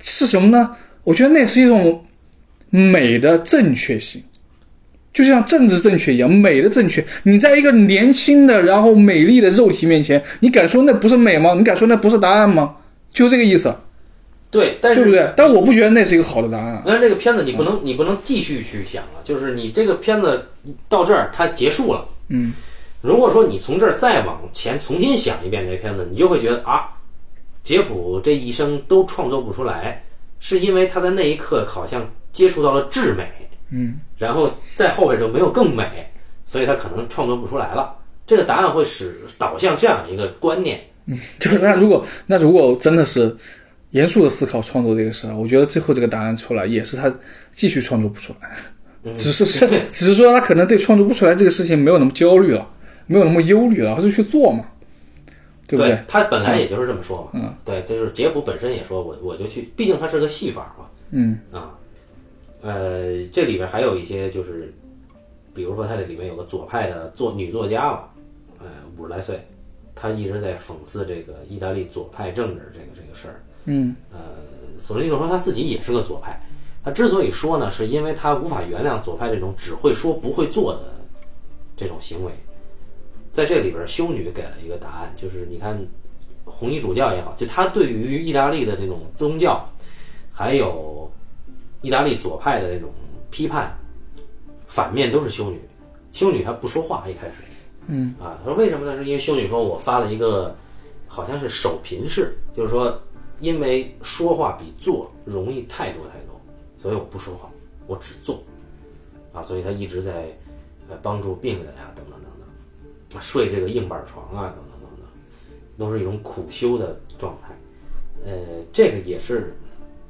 [0.00, 0.74] 是什么呢？
[1.08, 2.04] 我觉得那是一种
[2.68, 4.22] 美的正确性，
[5.14, 7.02] 就像政治正确一样，美的正确。
[7.22, 11.54] 你在一个年轻的然后美丽的肉体面前，你敢说那不是美吗？
[11.54, 12.76] 你敢说那不是答案吗？
[13.14, 13.74] 就这个意思，
[14.50, 15.32] 对，但是对不对？
[15.34, 16.82] 但我不觉得那是一个好的答案。
[16.84, 20.44] 但是这个片子你不能你不能继续去想了，就是你这个片子
[20.90, 22.06] 到这儿它结束了。
[22.28, 22.52] 嗯，
[23.00, 26.86] 如果说你从这儿再往前重新想一遍这片子，你就会觉得啊，
[27.64, 30.02] 杰普这一生都创作不出来，
[30.40, 33.28] 是因为他在那一刻好像接触到了至美，
[33.70, 36.06] 嗯，然后在后边就没有更美，
[36.46, 37.94] 所以他可能创作不出来了。
[38.26, 43.34] 这个答案会使导向这样一个观念，嗯就是那如果那如果真的是
[43.92, 47.10] 严肃的思考创作这个事儿，我觉得最后这个答案出来也是他
[47.52, 48.50] 继续创作不出来，
[49.02, 49.16] 嗯。
[49.16, 52.68] 只是是只是说他可能对创作不出来这个事情没有那么焦虑了，
[53.06, 54.64] 没有那么忧虑了，而是去做嘛，
[55.68, 56.02] 对不对？
[56.08, 57.30] 他本来也就是这么说嘛。
[57.34, 60.86] 嗯，对，就是杰普本身也说我我就去，毕竟他是个戏法嘛。
[61.10, 61.78] 嗯啊，
[62.62, 64.74] 呃，这里边还有一些就是，
[65.54, 68.04] 比如说他这里面有个左派的作女作家嘛，
[68.58, 68.66] 呃，
[68.96, 69.38] 五十来岁，
[69.94, 73.40] 她一直在讽刺这个意大利左派政治这个这个事儿。
[73.64, 73.94] 嗯
[74.78, 76.40] 索伦蒂诺说他自己也是个左派，
[76.84, 80.94] 他之所以说呢，是因为他无法原谅左派这种只会说不会做的
[81.76, 82.32] 这种行为。
[83.38, 85.80] 在这里边，修女给了一个答案，就是你看
[86.44, 89.64] 红衣主教也好，就他对于意大利的这种宗教，
[90.32, 91.08] 还有
[91.80, 92.90] 意大利左派的这种
[93.30, 93.72] 批判，
[94.66, 95.60] 反面都是修女。
[96.12, 97.34] 修女她不说话，一开始，
[97.86, 98.96] 嗯啊，他说为什么呢？
[98.96, 100.52] 是因为修女说我发了一个
[101.06, 103.00] 好像是手贫式，就是说
[103.38, 106.40] 因为说话比做容易太多太多，
[106.82, 107.48] 所以我不说话，
[107.86, 108.42] 我只做，
[109.32, 110.26] 啊，所以她一直在
[110.90, 112.17] 呃帮助病人啊、等等
[113.20, 115.06] 睡这个硬板床啊，等等等等，
[115.78, 117.54] 都是一种苦修的状态。
[118.24, 118.32] 呃，
[118.72, 119.54] 这个也是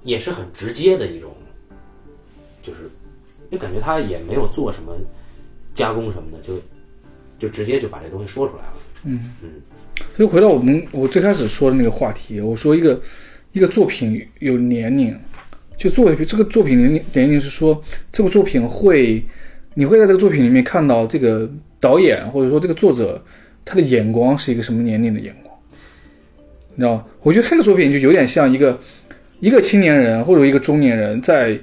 [0.03, 1.31] 也是很直接的一种，
[2.63, 2.91] 就是
[3.51, 4.97] 就感觉他也没有做什么
[5.75, 6.55] 加工什么的，就
[7.39, 8.73] 就直接就把这东西说出来了。
[9.05, 9.51] 嗯嗯
[10.15, 13.01] 所以回到我们我最开始说的那个话题，我说一个
[13.53, 15.17] 一个作品有年龄，
[15.77, 19.23] 就作为这个作品年龄年龄是说这个作品会，
[19.75, 21.49] 你会在这个作品里面看到这个
[21.81, 23.23] 导演或者说这个作者
[23.65, 25.57] 他的眼光是一个什么年龄的眼光，
[26.75, 27.05] 你知道吗？
[27.23, 28.79] 我觉得这个作品就有点像一个
[29.41, 31.59] 一个青年人或者一个中年人在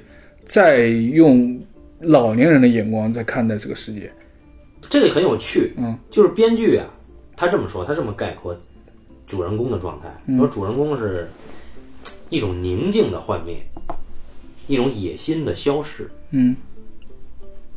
[0.46, 1.60] 在用
[2.00, 4.10] 老年人的眼光在看待这个世界。
[4.88, 6.86] 这个很有趣，嗯，就是编剧啊，
[7.36, 8.56] 他这么说，他这么概括
[9.26, 11.28] 主人公的状态，嗯说主人公是
[12.30, 13.56] 一种宁静的幻灭，
[14.68, 16.08] 一种野心的消逝。
[16.30, 16.54] 嗯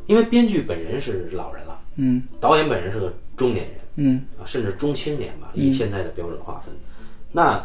[0.06, 1.69] 因为编剧本人是老人了，
[2.02, 6.74] 嗯导演本人是个中年人嗯啊，甚至中青年吧，以现在的标准划分。
[7.30, 7.62] 那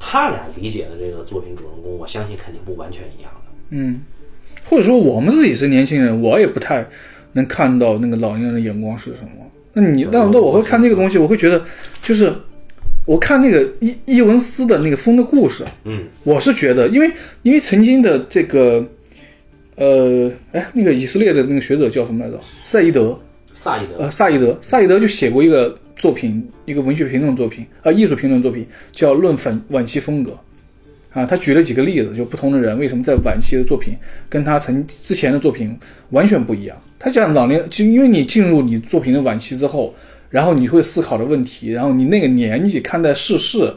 [0.00, 3.52] 他俩理解的这个作品主人公，我相信肯定不完全一样的。
[3.70, 4.00] 嗯，
[4.64, 6.86] 或者说我们自己是年轻人，我也不太
[7.32, 9.30] 能看到那个老年人的眼光是什么。
[9.74, 11.62] 那你那那我会看这个东西，我会觉得
[12.02, 12.34] 就是
[13.04, 17.10] 我看那个伊伊文斯的那个《风的故事》，嗯，我是觉得，因为
[17.42, 18.86] 因为曾经的这个
[19.76, 22.40] 呃，哎，那个以色列的那个学者叫什么来着？
[22.64, 23.18] 赛义德，
[23.62, 30.32] 萨义德，呃，萨义德，萨义德就写过一个作品，一个文学评论作品，啊、艺术评论作品，叫《论反晚期风格》。
[31.16, 33.94] 啊，他举了几个例子，就不同的人为什么在晚期的作品
[34.28, 35.78] 跟他曾之前的作品
[36.10, 36.76] 完全不一样。
[36.98, 39.94] 他讲老年，就因为你进入你作品的晚期之后，
[40.28, 43.72] 然后你会思考的问题，然后你那个年纪看待世事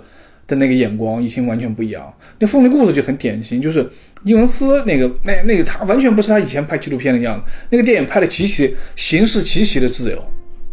[0.47, 2.13] 的那个眼光已经完全不一样。
[2.39, 3.89] 那《风的故事》就很典型，就是
[4.23, 10.23] 伊文斯那个那那个他完全不是他以前拍纪录片的样子，那个电影拍的极其形式极其的自由。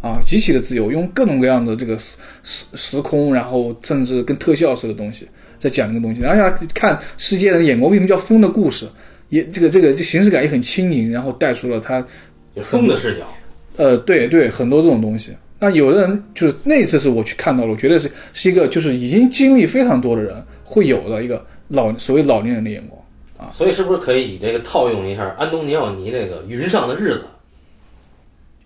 [0.01, 5.29] 啊，极其的自由，用各种各样的这个时时时空，然后甚至跟特效似的东西
[5.61, 8.85] 在讲这个东西，而且他看世界人的眼光，为什么叫风的故事？
[9.29, 12.05] 也这个这个这形式感也很轻盈，然后带出了他
[12.57, 13.33] 风的视角。
[13.77, 15.31] 呃，对对，很多这种东西。
[15.63, 20.35] 那有的人就是那次是我去看到了，我觉得是是一个就是已经经历非常多的人
[20.65, 23.01] 会有的一个老所谓老年人的眼光
[23.39, 23.53] 啊。
[23.53, 27.23] 所以是不是可以以这个套用一下安东尼奥尼那个《云上的日子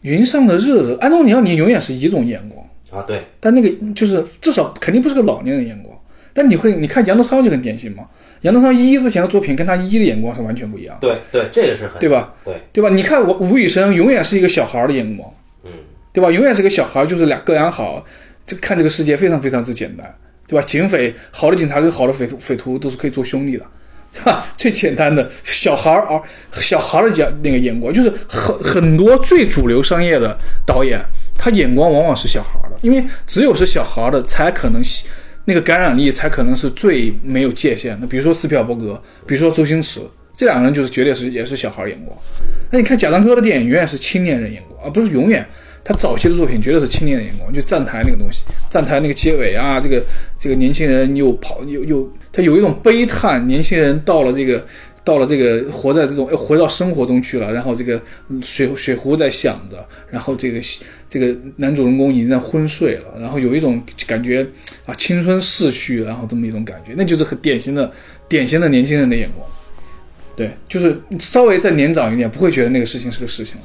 [0.01, 2.67] 云上的日子，安东尼奥尼永远是一种眼光。》
[2.97, 3.05] 啊？
[3.07, 5.95] 对，但那个就是至少肯定不是个老年人眼光。
[6.33, 8.05] 但你会你看杨德昌就很典型嘛，
[8.43, 12.35] 杨德昌一之前的作品跟他一的眼光是完全不一样，对对，这个是很对吧？
[12.45, 12.91] 对，对吧？
[12.91, 15.33] 你看我吴宇森永远是一个小孩的眼光，
[15.65, 15.71] 嗯，
[16.17, 16.31] 对吧？
[16.31, 18.03] 永远是个小孩儿，就是俩各养好，
[18.47, 20.15] 这看这个世界非常非常之简单，
[20.49, 20.65] 对吧？
[20.67, 23.67] 警匪好的警察跟好的匪徒匪徒都是可以做兄弟的，
[24.15, 24.47] 是吧？
[24.57, 26.19] 最简单的小孩儿啊，
[26.55, 30.99] 小孩儿的讲那个眼光，就是很很多最主流商业的导演，
[31.37, 34.83] 他眼光往往是小孩儿的，因为只有是小孩儿的才可能
[35.45, 38.07] 那个感染力才可能是最没有界限的。
[38.07, 40.01] 比如说斯皮尔伯格，比如说周星驰，
[40.35, 42.17] 这两个人就是绝对是也是小孩儿眼光。
[42.71, 45.47] 那你看贾樟柯的电影永远是青年人眼光，而不是永远。
[45.89, 50.03] 他早期的作品绝对是青年的眼光，就站台那个东西，站台那个结尾啊，这个
[50.37, 54.67] 这个年轻人又跑又又，他有一种悲叹，年轻人到了这个
[55.05, 58.03] 到了这个活在这种又回到生活中去了，然后这个
[58.43, 60.61] 水水壶在响着，然后这个
[61.09, 64.45] 这个男主人公已经在昏睡了，然后有一种感觉
[64.87, 67.89] 啊青春逝去，然后这么一种感觉，那就是很典型的
[68.29, 69.49] 典型的年轻人的眼光，
[70.35, 73.63] 对，就是稍微再年长一点，不会觉得那个事情是个事情了。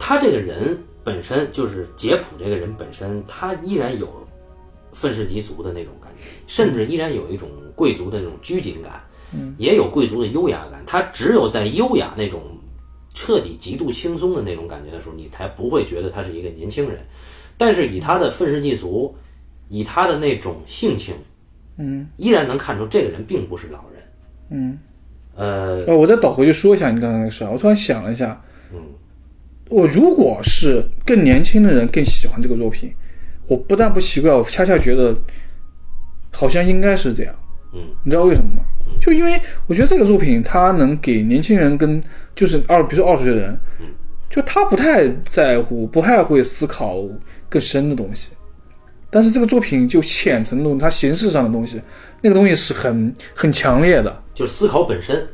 [0.00, 0.76] 他这个人。
[1.04, 4.08] 本身就是杰普这个人本身，他依然有
[4.92, 9.02] 愤世嫉俗的那种感觉，甚至依然有一种贵族的那种拘谨感，
[9.34, 10.82] 嗯，也有贵族的优雅感。
[10.86, 12.40] 他只有在优雅那种
[13.12, 17.00] 彻底极度轻松的那种感觉的时候，你才不会觉得他是一个年轻人。
[17.58, 19.14] 但是以他的愤世嫉俗，
[19.68, 21.14] 以他的那种性情，
[21.76, 24.02] 嗯，依然能看出这个人并不是老人。
[24.48, 24.78] 嗯，
[25.36, 28.50] 呃，我再倒回去说一下你刚才那个事儿，我突然想了一下，嗯。
[29.68, 32.94] 我如果是更年轻的人更喜欢这个作品，
[33.46, 35.16] 我不但不奇怪，我恰恰觉得
[36.30, 37.34] 好像应该是这样。
[37.72, 38.62] 嗯，你知道为什么吗？
[39.00, 42.02] 就因为我觉得这个作品它能给年轻人跟
[42.34, 43.86] 就是二，比如说二十岁的人，嗯，
[44.30, 46.98] 就他不太在乎，不太会思考
[47.48, 48.30] 更深的东西。
[49.10, 51.80] 但是这个作品就浅层的东西，它形式上的东西，
[52.20, 55.26] 那个东西是很很强烈的，就是思考本身。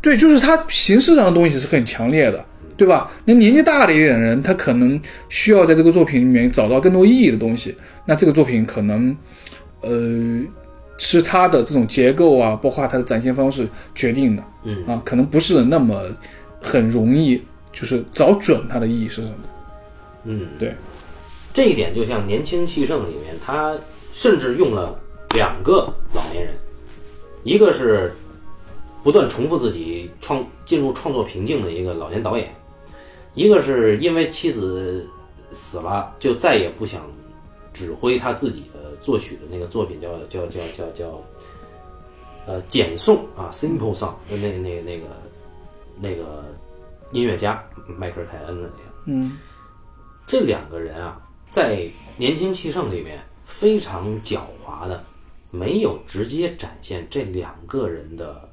[0.00, 2.44] 对，就是它形式上的东西是很强烈的。
[2.76, 3.10] 对吧？
[3.24, 7.74] 那年纪大的一点人，他可能需要在这个作品里面找到更多意义的东西。
[8.04, 9.16] 那这个作品可能，
[9.80, 10.42] 呃，
[10.98, 14.44] 是他的这种结构啊，包括它的展现方式决定的。
[14.64, 16.02] 嗯啊，可能不是那么
[16.60, 19.34] 很容易，就是找准它的意义是什么。
[20.24, 20.74] 嗯，对，
[21.54, 23.74] 这一点就像《年轻气盛》里面，他
[24.12, 24.98] 甚至用了
[25.34, 26.52] 两个老年人，
[27.44, 28.12] 一个是
[29.02, 32.48] 不断重复自己创进入创作瓶颈的一个老年导演。
[33.36, 35.06] 一个是因为妻子
[35.52, 37.06] 死了，就再也不想
[37.74, 41.22] 指挥他自己的作曲的那个作品，叫叫叫叫叫，
[42.46, 45.06] 呃，简颂啊，simple song，那那那那个
[46.00, 46.46] 那个
[47.12, 49.36] 音乐家迈克尔凯恩的那个，嗯，
[50.26, 51.20] 这两个人啊，
[51.50, 55.04] 在年轻气盛里面非常狡猾的，
[55.50, 58.48] 没有直接展现这两个人的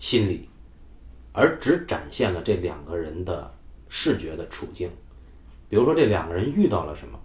[0.00, 0.48] 心理，
[1.32, 3.52] 而只展现了这两个人的。
[3.96, 4.88] 视觉的处境，
[5.68, 7.16] 比如说这两个人遇到了什么，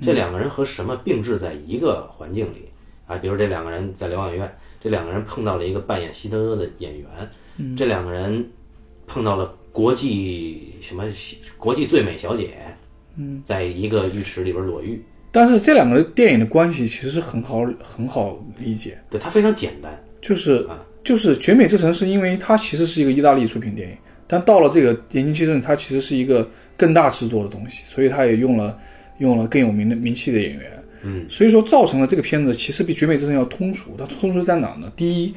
[0.00, 2.68] 这两个人和什么并置在一个环境里
[3.08, 3.16] 啊？
[3.16, 8.48] 比如这两个人在疗养院，这两个人碰到了一个扮演希特勒的演员，这两个人
[9.04, 11.02] 碰到了国际什么
[11.58, 12.50] 国际最美小姐，
[13.16, 15.02] 嗯，在一个浴池里边裸浴。
[15.32, 20.64] 但是这两个电影的关系其实很好很好理解，对它非常简单，就是
[21.02, 23.96] 就是《绝美之城》是因为它其实是一个意大利出品电影。
[24.32, 28.78] 但到了这个《年轻气盛》，它其实是一个更大制作的东西，所以他也用了
[29.18, 33.90] 用了更有名的名气的演员，嗯，所以说造成了这个片子其实比《绝美之城》要通俗。
[33.98, 34.90] 它通俗在哪呢？
[34.96, 35.34] 第一，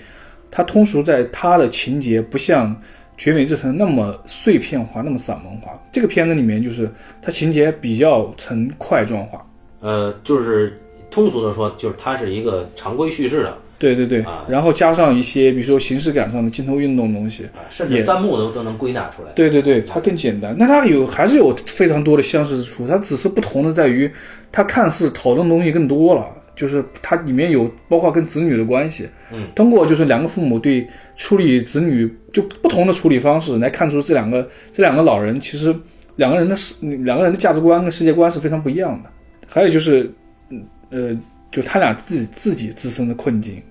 [0.49, 2.73] 它通俗在它的情节不像
[3.17, 5.77] 《绝美之城》那么碎片化、那么散文化。
[5.91, 6.89] 这个片子里面就是
[7.21, 9.45] 它情节比较成块状化，
[9.81, 10.79] 呃，就是
[11.11, 13.57] 通俗的说，就是它是一个常规叙事的。
[13.78, 19.32] 对对对，然后加上一些，比如说形式感上的镜头运动东西，甚至三幕都都能归纳出来。
[19.36, 20.55] 对对对，它更简单。
[20.57, 24.09] 那它有还是有非常多的相似之处，它只是不同的在于，
[24.49, 29.09] 它看似讨论东西更多了，就是它里面有包括跟子女的关系。
[29.34, 35.76] 嗯，通过就是两个父母对处理子女就不同的处理方式来看出这两个这两个老人其实
[36.15, 39.09] 两个人的世两个人的价值观跟世界观是非常不一样的。
[39.47, 40.09] 还有就是，
[40.49, 41.17] 嗯呃。
[41.55, 43.63] 就他俩自己自己自身的困境，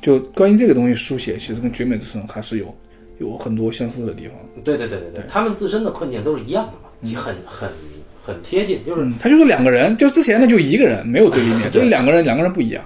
[0.00, 2.72] 就关于这个东西书写，其实跟《绝美之城》还是有
[3.18, 4.36] 有很多相似的地方。
[4.62, 6.72] 对对对对对，他们自身的困境都是一样的
[7.14, 7.68] 嘛，很很
[8.24, 12.84] 很贴近，就是他就是两个人，就之前呢就一个人，没有对立面， 所以两个人两个人不一样。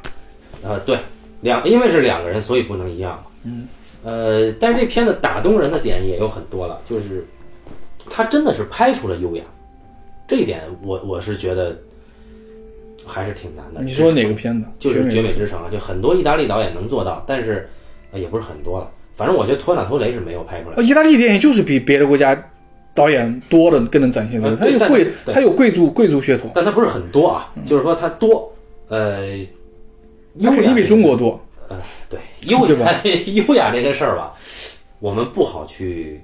[0.62, 0.98] 呃，对，
[1.42, 3.24] 两因为是两个人，所以不能一样嘛。
[3.42, 3.68] 嗯，
[4.04, 7.26] 呃，但是这片子打动人的点也有很多了，就是
[8.08, 9.44] 他真的是拍出了优雅，
[10.26, 11.76] 这一点我我是觉得。
[13.06, 13.80] 还是挺难的。
[13.80, 14.66] 你说哪个片子？
[14.78, 17.68] 就是《绝美之城》啊，就很多意大利导演能做到，但是
[18.12, 18.90] 也不是很多了。
[19.14, 20.82] 反正我觉得托纳托雷是没有拍出来。
[20.82, 22.36] 意大利电影就是比别的国家
[22.92, 27.52] 导演多的更能展现这个，他有贵，他有贵族贵族血统，但他不是很多啊。
[27.64, 28.52] 就是说他多，
[28.88, 29.38] 呃，
[30.34, 31.40] 优雅比中国多。
[31.68, 31.76] 呃，
[32.08, 33.00] 对，优雅
[33.46, 34.34] 优雅这个事儿吧，
[35.00, 36.20] 我们不好去。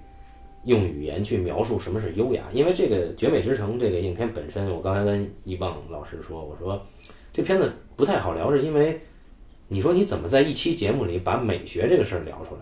[0.64, 6.80] 用语言去描述什么是优雅，因为这个《绝美之城》这个影片本身，我刚才跟一棒老师说，我说
[7.32, 9.00] 这片子不太好聊，是因为
[9.68, 12.60] 你说你怎么在一期节目里把美学这个事儿聊出来？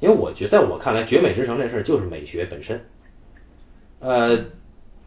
[0.00, 2.80] 因为我觉得在我看来，绝美之城这事儿就是美学本身。
[3.98, 4.38] 呃，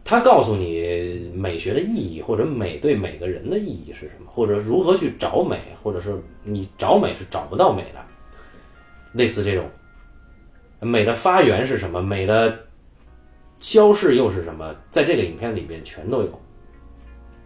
[0.04, 6.14] 它告诉你美学的意义，或者美对每个人的意义是什么，或者如何去找美，或者是
[6.44, 8.04] 你找美是找不到美的，
[9.12, 9.64] 类似这种
[10.82, 12.58] 美的发源是什么，美的
[13.58, 16.40] 消逝又是什么，在这个影片里面全都有。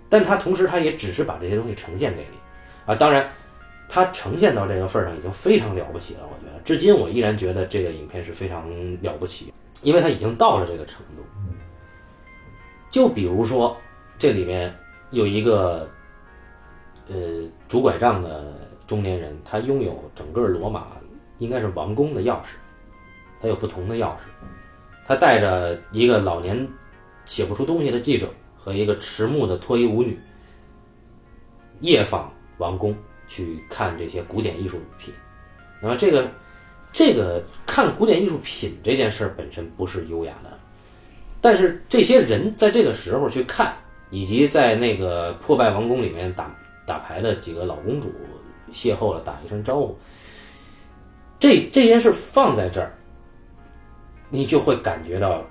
[0.09, 2.39] 但它同时，它也只是把这些东西呈现给你
[2.93, 3.31] 啊，当然。
[3.89, 8.69] 它呈现到这个份儿上已经非常了不起了，我觉得，至今我依然觉得这个影片是非常
[9.01, 11.23] 了不起，因为它已经到了这个程度。
[12.91, 13.77] 就比如说，
[14.19, 14.75] 这里面
[15.13, 15.89] 有一个
[17.09, 17.17] 呃
[17.69, 18.55] 拄拐杖的
[18.89, 20.89] 中年人，他拥有整个罗马
[21.39, 22.57] 应该是王宫的钥匙，
[23.41, 24.19] 他有不同的钥匙，
[25.07, 26.69] 他带着一个老年
[27.25, 30.19] 写不出东西的记者和一个迟暮的脱衣舞女
[31.81, 32.97] 夜访王宫。
[33.29, 35.13] 去看这些古典艺术品，
[35.83, 36.31] 那么这个
[36.93, 40.57] 这个看古典艺术品这件事本身不是优雅的，
[41.41, 43.75] 但是这些人在这个时候去看，
[44.11, 46.57] 以及在那个破败王宫里面打
[46.87, 48.13] 打牌的几个老公主
[48.73, 49.99] 邂逅了，打一声招呼，
[51.41, 52.96] 这这件事放在这儿，
[54.29, 55.45] 你就会感觉到，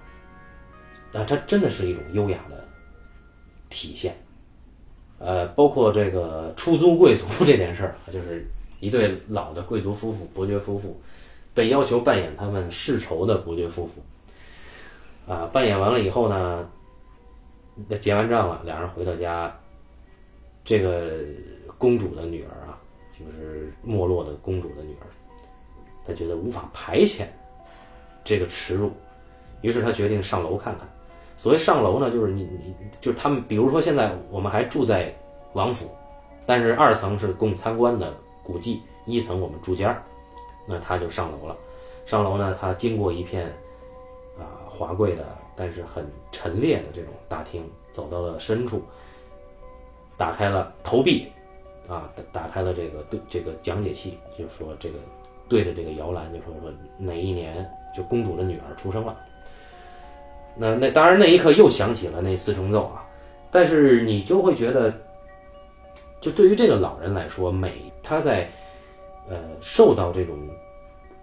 [1.13, 2.63] 啊，它真的是一种优雅的
[3.69, 4.15] 体现。
[5.17, 8.45] 呃，包括这个出租贵族这件事儿， 就是
[8.81, 10.99] 一对老的贵族夫妇，伯爵夫妇，
[11.53, 15.31] 被要求扮演他们世仇的伯爵夫妇。
[15.31, 16.69] 啊，扮演完了以后呢，
[17.87, 19.51] 那结完账了，两人回到家，
[20.63, 21.11] 这个
[21.77, 22.77] 公主的女儿啊，
[23.17, 25.07] 就是没落的公主的女儿，
[26.05, 27.25] 她觉得无法排遣
[28.25, 28.91] 这个耻辱，
[29.61, 30.85] 于是他决定上楼看看。
[31.37, 35.13] 所谓上楼呢，就是你你就是他们，比如说现在我们还住在
[35.53, 35.89] 王府，
[36.45, 38.13] 但是二层是供参观的
[38.43, 40.01] 古迹，一层我们住家
[40.67, 41.55] 那他就上楼了。
[42.05, 43.47] 上楼呢，他经过一片
[44.39, 48.81] 啊华贵的，但是很陈列的这种大厅，走到了深处，
[50.17, 51.27] 打开了投币，
[51.87, 54.99] 啊打打开了这个对这个讲解器，就说这个
[55.49, 59.17] 对着这个摇篮就说说哪一年就公主的女儿出生了。
[60.55, 63.05] 那那当然，那一刻又想起了那四重奏啊，
[63.51, 64.93] 但是你就会觉得，
[66.21, 67.73] 就对于这个老人来说，美
[68.03, 68.49] 他在
[69.29, 70.37] 呃受到这种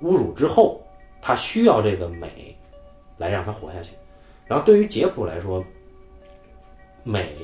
[0.02, 0.80] 侮辱之后，
[1.20, 2.56] 他需要这个美
[3.16, 3.94] 来让他活下去。
[4.46, 5.64] 然后对于杰普来说，
[7.04, 7.36] 美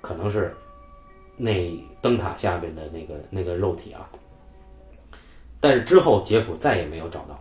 [0.00, 0.52] 可能是
[1.36, 4.10] 那灯塔下边的那个那个肉体啊，
[5.60, 7.38] 但是之后杰普再也没有找到。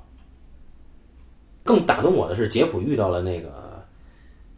[1.70, 3.70] 更打动我的是，杰普遇到了那个。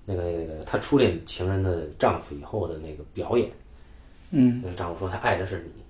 [0.03, 3.47] 那个那个，她初恋情人的丈夫以后的那个表演，
[4.31, 5.83] 嗯，那个丈夫说他爱的是你，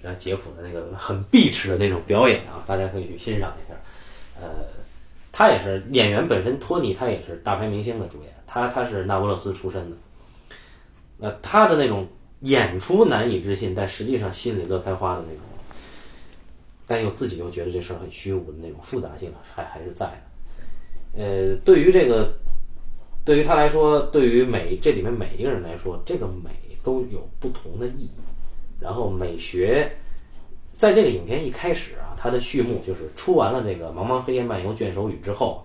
[0.00, 3.74] 然后杰普的那个很碧池的那种表演啊，大家可以去欣赏一下。
[4.40, 4.64] 呃，
[5.32, 9.96] 他也是演员本身，托尼他也是大牌明星的主演，他他是那不勒斯出身的，
[11.18, 12.06] 那他的那种
[12.40, 15.42] 演出难以置信，但实际上心里乐开花的那种，
[16.86, 20.27] 但又自己又觉得这事儿很虚无的那种复杂性还还是在的。
[21.16, 22.32] 呃，对于这个。
[23.24, 26.48] 对于他来说，对于每这里面每一个人来说，这个美
[26.82, 28.10] 都有不同的意义。
[28.80, 29.86] 然后美学，
[30.78, 35.62] 在这个影片一开始啊，它的序幕就是出完了这个《茫茫黑夜漫游卷首语》之后，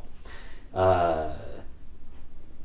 [0.74, 1.30] 呃，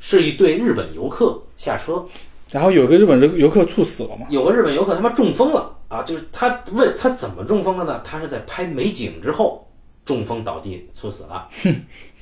[0.01, 2.05] 是一对日本游客下车，
[2.51, 4.26] 然后有个日本人游客猝死了嘛？
[4.31, 6.03] 有个日本游客他妈中风了啊！
[6.03, 8.03] 就是他问他怎么中风了呢？
[8.05, 9.64] 他是在拍美景之后
[10.05, 11.49] 中风倒地猝死了。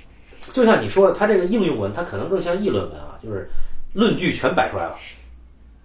[0.53, 3.49] 就像你说的，它这个应用文，它可能更像议论文啊，就是
[3.93, 4.97] 论据全摆出来了，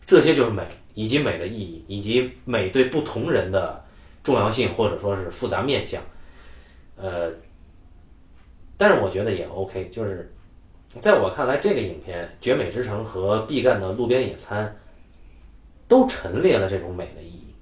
[0.05, 3.83] 这些就是美，以及美的意义，以及美对不同人的
[4.23, 6.01] 重要性，或者说是复杂面相。
[6.95, 7.31] 呃，
[8.77, 10.31] 但是我觉得也 OK，就是
[10.99, 14.67] 在我看来，这个影片《绝美之城》和毕赣的《路边野餐》
[15.87, 17.55] 都陈列了这种美的意义。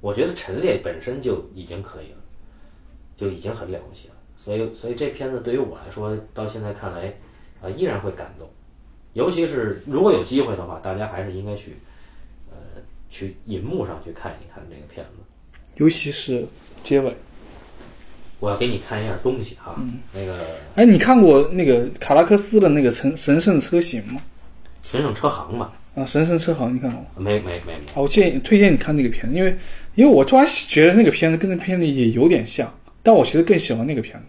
[0.00, 2.18] 我觉得陈列本身就已经可以了，
[3.16, 4.14] 就已经很了不起了。
[4.48, 7.12] 所以，所以这片子对于我来说，到现在看来，
[7.60, 8.48] 啊，依然会感动。
[9.12, 11.76] 尤其是如果有机会的话，大家还是应该去，
[12.50, 12.56] 呃，
[13.10, 15.22] 去银幕上去看一看这个片子。
[15.74, 16.46] 尤其是
[16.82, 17.14] 结尾。
[18.40, 19.78] 我要给你看一样东西哈，
[20.14, 20.38] 那个。
[20.76, 24.22] 哎，你看过那个卡拉克斯的那个《神神圣车型》吗？
[24.82, 25.72] 神圣车行嘛。
[25.94, 27.06] 啊，神圣车行，你看过吗？
[27.18, 27.92] 没没没没。
[27.92, 29.54] 啊，我建议推荐你看那个片子，因为
[29.94, 32.72] 因为我突然觉得那个片子跟那片子也有点像。
[33.00, 34.22] 但我其实更喜欢那个片子，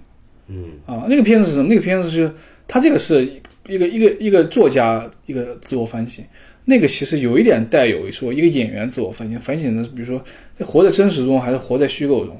[0.49, 1.67] 嗯啊，那个片子是什么？
[1.69, 2.29] 那个片子是
[2.67, 3.23] 他这个是
[3.67, 6.25] 一个一个一个作家一个自我反省，
[6.65, 10.21] 那个其实有一点带有说一个演员自我反省，反省的比如说
[10.65, 12.35] 活在真实中还是活在虚构中。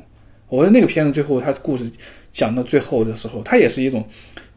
[0.48, 1.88] 我觉得那个片子最后他故事
[2.34, 4.04] 讲到最后的时候，它也是一种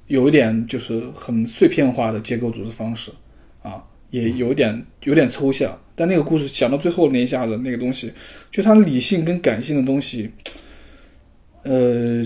[0.07, 3.11] 有一点就是很碎片化的结构组织方式
[3.63, 5.79] 啊，也有点有点抽象。
[5.95, 8.11] 但那个故事讲到最后那一下子，那个东西，
[8.51, 10.31] 就它理性跟感性的东西，
[11.65, 12.23] 呃，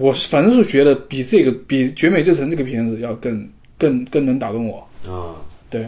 [0.00, 4.78] 我反正是觉得比这个比《绝美之城》这个片子要更更更能打动我。
[5.06, 5.36] 啊，
[5.70, 5.86] 对，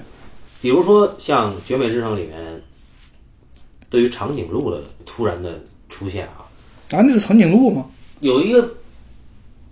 [0.63, 2.39] 比如说像《绝美之城》里面，
[3.91, 6.47] 对于长颈鹿的突然的出现啊，
[6.91, 7.87] 啊，那是长颈鹿吗？
[8.21, 8.77] 有一个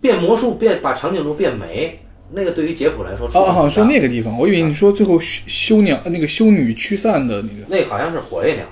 [0.00, 1.98] 变魔术变把长颈鹿变没，
[2.30, 8.64] 那个对于杰普来说哦，很好像说那个地方，我以为你说最后修修娘那个修女驱散的那个那好像是火烈鸟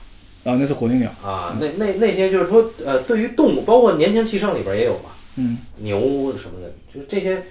[0.44, 1.10] 啊，那是火烈鸟。
[1.22, 7.42] 啊，那那那些就是说呃，对于动物，包括《年轻气盛》里边也有嘛，嗯，牛什么的，就是这些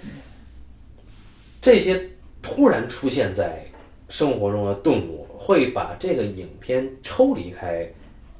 [1.62, 2.00] 这些
[2.42, 3.64] 突然出现在
[4.08, 7.86] 生活中的动物，会把这个影片抽离开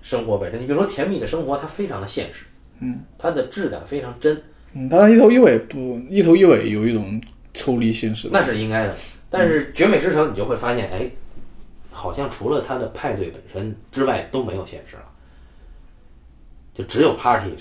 [0.03, 0.61] 生活本身。
[0.61, 2.45] 你比如说《甜蜜的生活》，它非常的现实，
[2.81, 4.37] 嗯，它的质感非常真，
[4.75, 7.21] 嗯，当然一头一尾不一头一尾有一种
[7.55, 8.29] 抽离现实。
[8.33, 8.97] 那是应该的。
[9.33, 11.09] 但是《绝美之城》，你就会发现，哎，
[11.91, 15.05] 好像除了他的派对本身之外都没有现实了，
[16.75, 17.55] 就只有 party，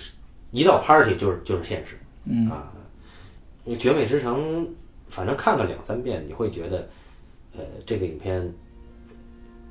[0.51, 1.97] 一到 party 就是就是现实。
[2.25, 2.71] 嗯啊，
[3.63, 4.65] 你《绝美之城》，
[5.07, 6.87] 反正看个两三遍，你会觉得，
[7.57, 8.53] 呃，这个影片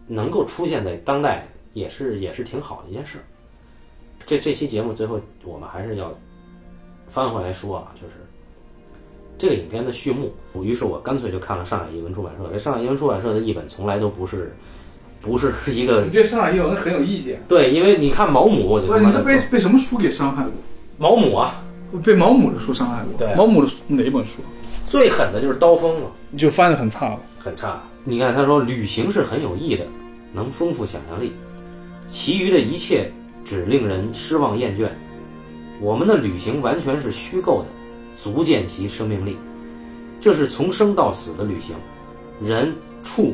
[0.07, 3.19] 能够出现在当代，也是也是挺好的一件事。
[4.27, 6.13] 这这期节目最后，我们还是要
[7.07, 8.15] 翻回来说啊，就是
[9.39, 10.33] 这个影片的序幕。
[10.63, 12.51] 于是我干脆就看了上海译文出版社。
[12.53, 14.53] 这上海译文出版社的译本从来都不是
[15.23, 17.43] 不是一个你对上海译文很有意见。
[17.49, 20.53] 对，因为你看毛姆，我就不是你是被被什么书给伤害过？
[20.99, 21.63] 毛姆啊，
[22.05, 23.15] 被毛姆的书伤害过。
[23.19, 24.43] 对毛姆的书哪一本书？
[24.87, 26.11] 最狠的就是刀锋了。
[26.31, 27.21] 你就翻的很差了。
[27.39, 27.83] 很差。
[28.05, 29.85] 你看，他说旅行是很有益的，
[30.33, 31.33] 能丰富想象力，
[32.11, 33.11] 其余的一切
[33.45, 34.89] 只令人失望厌倦。
[35.81, 37.67] 我们的旅行完全是虚构的，
[38.21, 39.37] 足见其生命力。
[40.21, 41.77] 这是从生到死的旅行，
[42.43, 43.33] 人、畜、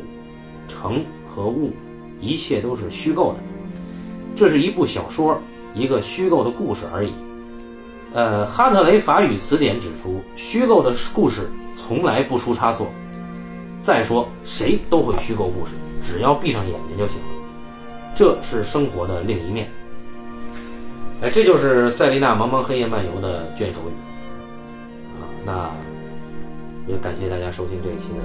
[0.67, 1.73] 城和物，
[2.21, 3.39] 一切都是虚构的。
[4.35, 5.41] 这是一部小说，
[5.73, 7.11] 一个虚构的故事而已。
[8.13, 12.87] 呃，哈特雷法语词典指出，虚构的故事从来不出差错。
[13.81, 17.27] 再说，谁都会虚构故事，只要闭上眼睛就行了。
[18.15, 19.69] 这是生活的另一面。
[21.21, 23.93] 哎，这就是塞琳娜《茫茫黑夜漫游》的卷首语。
[25.45, 25.71] 那
[26.87, 28.23] 也感谢大家收听这一期的。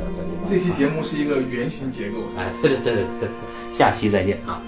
[0.49, 2.19] 这期节目是一个圆形结构。
[2.37, 3.29] 哎，对对对对对，
[3.73, 4.61] 下期再见啊。